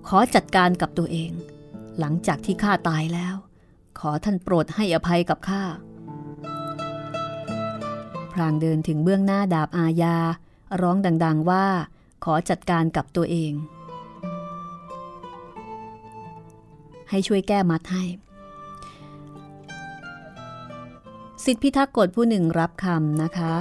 [0.07, 1.32] ขอจัดการกับตัวเอง
[1.99, 3.36] หลังจากที่ข้าตายแล้ว
[3.99, 5.64] ขอท่านโปรดให้อภัยกับข้า
[8.32, 10.18] พรางเดินถึงเบื้องหน้าดาบอาญา
[10.82, 11.66] ร้องดัง ๆว่า
[12.24, 13.51] ขอจัดการกับตัวเอง
[17.12, 18.03] ให้ช่วยแก้มัดให้
[21.45, 23.53] สิทธิพิทักษ์กฎผู้หนึ่งรับคำนะคะ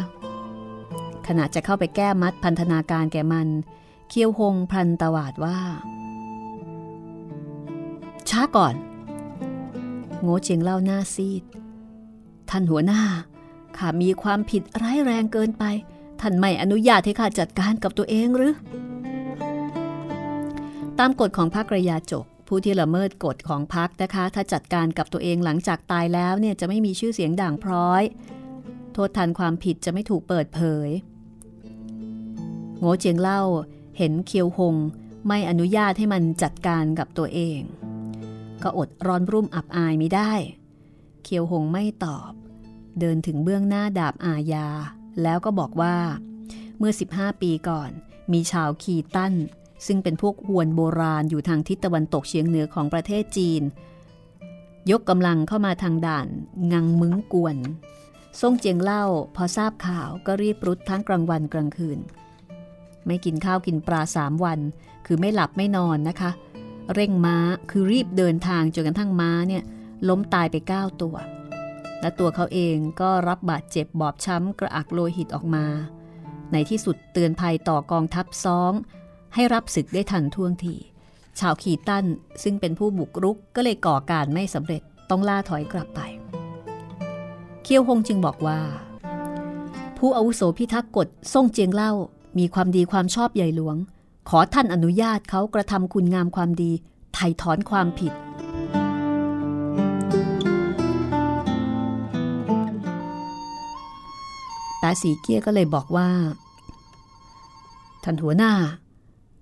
[1.27, 3.49] ขณะจะเข้าไปแก้มัดพันธนาการแก่มัน
[4.09, 5.59] เคียวหงพันตวาดว่า
[8.29, 8.75] ช้าก่อน
[10.23, 11.43] โง่เจียงเล่าหน้าซีด
[12.51, 13.03] ท่านหัวหน้า
[13.77, 15.65] ข้ามีความผิดร้ายแรงเกินไป
[16.21, 18.55] ท่านไม่อนุญาตให้ข้าจัดการกับตัวเองหรือ
[20.99, 28.03] ตามกฎของพระกระยาจก ผู้ที่ละเมิดกฎของพักนะคะ ถ้าจัดการกับตัวเองหลังจากตายแล้วเนี่ยจะไม่มีชื่อเสียงด่างพร้อย
[28.93, 30.89] โทษทันความผิดจะไม่ถูกเปิดเผย
[32.79, 33.43] โง่เจียงเล่า
[33.99, 34.77] เห็นเคียวหง
[35.27, 37.61] ไม่อนุญาตให้มันจัดการกับตัวเอง
[38.63, 40.33] ก็อดร้อนรุ่มอับอายไม่ได้
[41.25, 42.33] เคียวหงไม่ตอบ
[43.01, 44.69] เดินถึงเบื้องหน้าดาบอาญา
[45.23, 45.97] แล้วก็บอกว่า
[46.79, 47.91] เมื่อ 15 ปีก่อน
[48.33, 49.35] มีชาวขีตั้น
[49.87, 53.63] ซึ่งเป็นพวกหวนโบราณอยู่ทางทิศตะวันตกเฉียงเหนือของประเทศจีน
[54.91, 56.29] ยกกำลังเข้ามาทางด่าน
[56.73, 57.57] งังมึงกวน
[58.41, 59.05] ซ่งเจียงเล่า
[59.37, 61.99] พอทราบข่าวก็รีบรุดทั้งกลางวันกลางคืน
[63.07, 64.61] ไม่กินข้าวกินปลาสามวัน
[65.07, 66.31] คือไม่หลับไม่นอนนะคะ
[66.95, 67.37] เร่งม้า
[67.71, 69.63] คือรีบเดินทางจนกระทั่งม้าเนี่ย
[70.09, 71.17] ล้มตายไป 9 ตัว
[72.01, 75.67] และตัวเขาเองก็รับบาดเจ็บบอบช้ำกระอักโลหิตออกมา
[76.53, 78.73] ในที่สุดเตือนภัยต่อกองทัพซ้อง
[79.35, 80.75] ให้รับศึกได้ทันท่วงที
[81.41, 82.07] ชาวขีตัน
[82.43, 86.01] ซึ่งเป็นผู้บุกรุกก็เลยก่อการไม่สำเร็จต้องล่าถอยกลับไป
[87.63, 88.61] เคียวฮงจึงบอกว่า
[89.99, 91.93] ผู้อาวุโสพิทักษ์กฎส่งเจียงเล่า
[92.39, 93.77] มีความดีความชอบใหญ่หลวง
[94.29, 96.71] ขอท่านอนุญาตเขากระทำคุณงามความดี
[97.15, 98.13] ไถ่ถอนความผิด
[104.83, 106.09] ตาสีเกี้ยก็เลยบอกว่า
[108.05, 108.53] ท่านหัวหน้า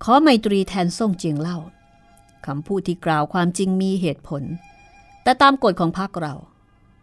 [0.05, 1.59] ขอไมตรีแทนส่งเจียงเล่า
[2.47, 4.43] คำพูดที่กล่าวความจริงมีเหตุผล
[5.23, 6.35] แต่ตามกฎของพรรคเรา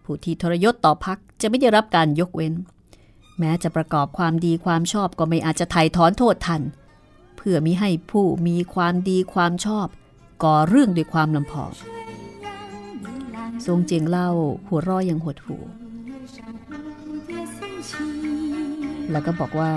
[0.04, 2.54] ผู้ที่ทรยศต่อพรรคจะไม่ได้รับการยกเว้น
[3.39, 6.62] แม้จะประกอบความดีความชอบก็ไม่อาจจะไถ่ถอนโทษทัน
[7.38, 9.88] เพื่อมิให้ผู้มีความดีความชอบ
[10.43, 11.72] ก่อเรื่องด้วยความลำพอง
[13.66, 14.30] ทรงเจียงเล่า
[14.68, 15.58] หัวร้อยังหดหู
[19.12, 19.72] แล้วก็บอกว่า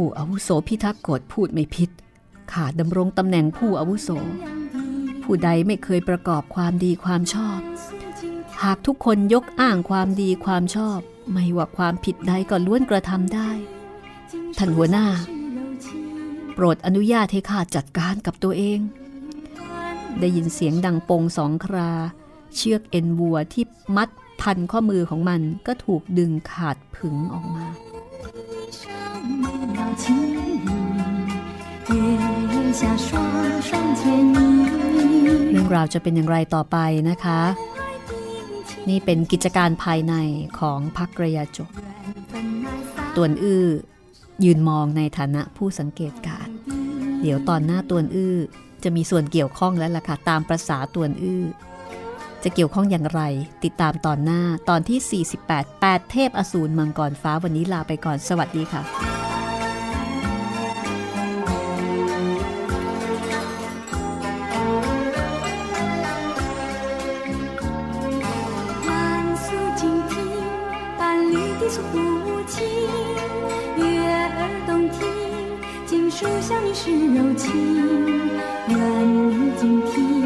[0.00, 1.90] ผู้อาวุโสพิทักษ์กฎพูดไม่ผิด
[2.52, 4.08] ขาดดำรงตำแหน่งผู้อาวุโส
[5.22, 7.60] ผู้ใดไม่เคยประกอบความดีความชอบ
[8.62, 10.98] หากทุกคนยกอ้างความดีความชอบ
[11.32, 13.50] ไม่ว่าความผิดใดก็ล้วนกระทำได้
[14.58, 15.06] ท่านหัวหน้า
[16.54, 18.78] โปรดอนุญาตให้ข้าจัดการกับตัวเอง
[20.20, 21.92] ได้ยินเสียงดังปงสองครา
[22.56, 23.64] เชือกเอ็นวัวที่
[23.96, 24.08] มัด
[24.40, 27.66] พันข้อมือของมันก็ถูกดึงขาดผึงออกมา
[35.50, 36.76] เรื่องราวจะเป็นอย่างไรต่อไป
[37.10, 37.40] นะคะ
[38.88, 40.14] นี่เป็นกิจการภายใน
[40.58, 41.70] ของพักระยาจก
[43.16, 43.66] ตวนอื้อ
[44.44, 46.48] ยืนมองในฐานะผู้สังเกตการ
[47.22, 48.36] เดี๋ยวตอนหน้าตวนอื้อ
[48.84, 51.44] จะมีส่วนเกี่ยวข้องแล้วล่ะค่ะตามประษาตวนอื้อ
[52.42, 53.22] จะเกี่ยวข้องอย่างไร
[53.64, 59.15] ติดตามตอนหน้าตอนที่ 48 8 เทพอสูรมังกรฟ้าวันนี้ลาไปก่อนสวัสดีค่ะ
[76.46, 77.76] 金属像你是柔情，
[78.68, 78.78] 愿
[79.12, 80.25] 你静听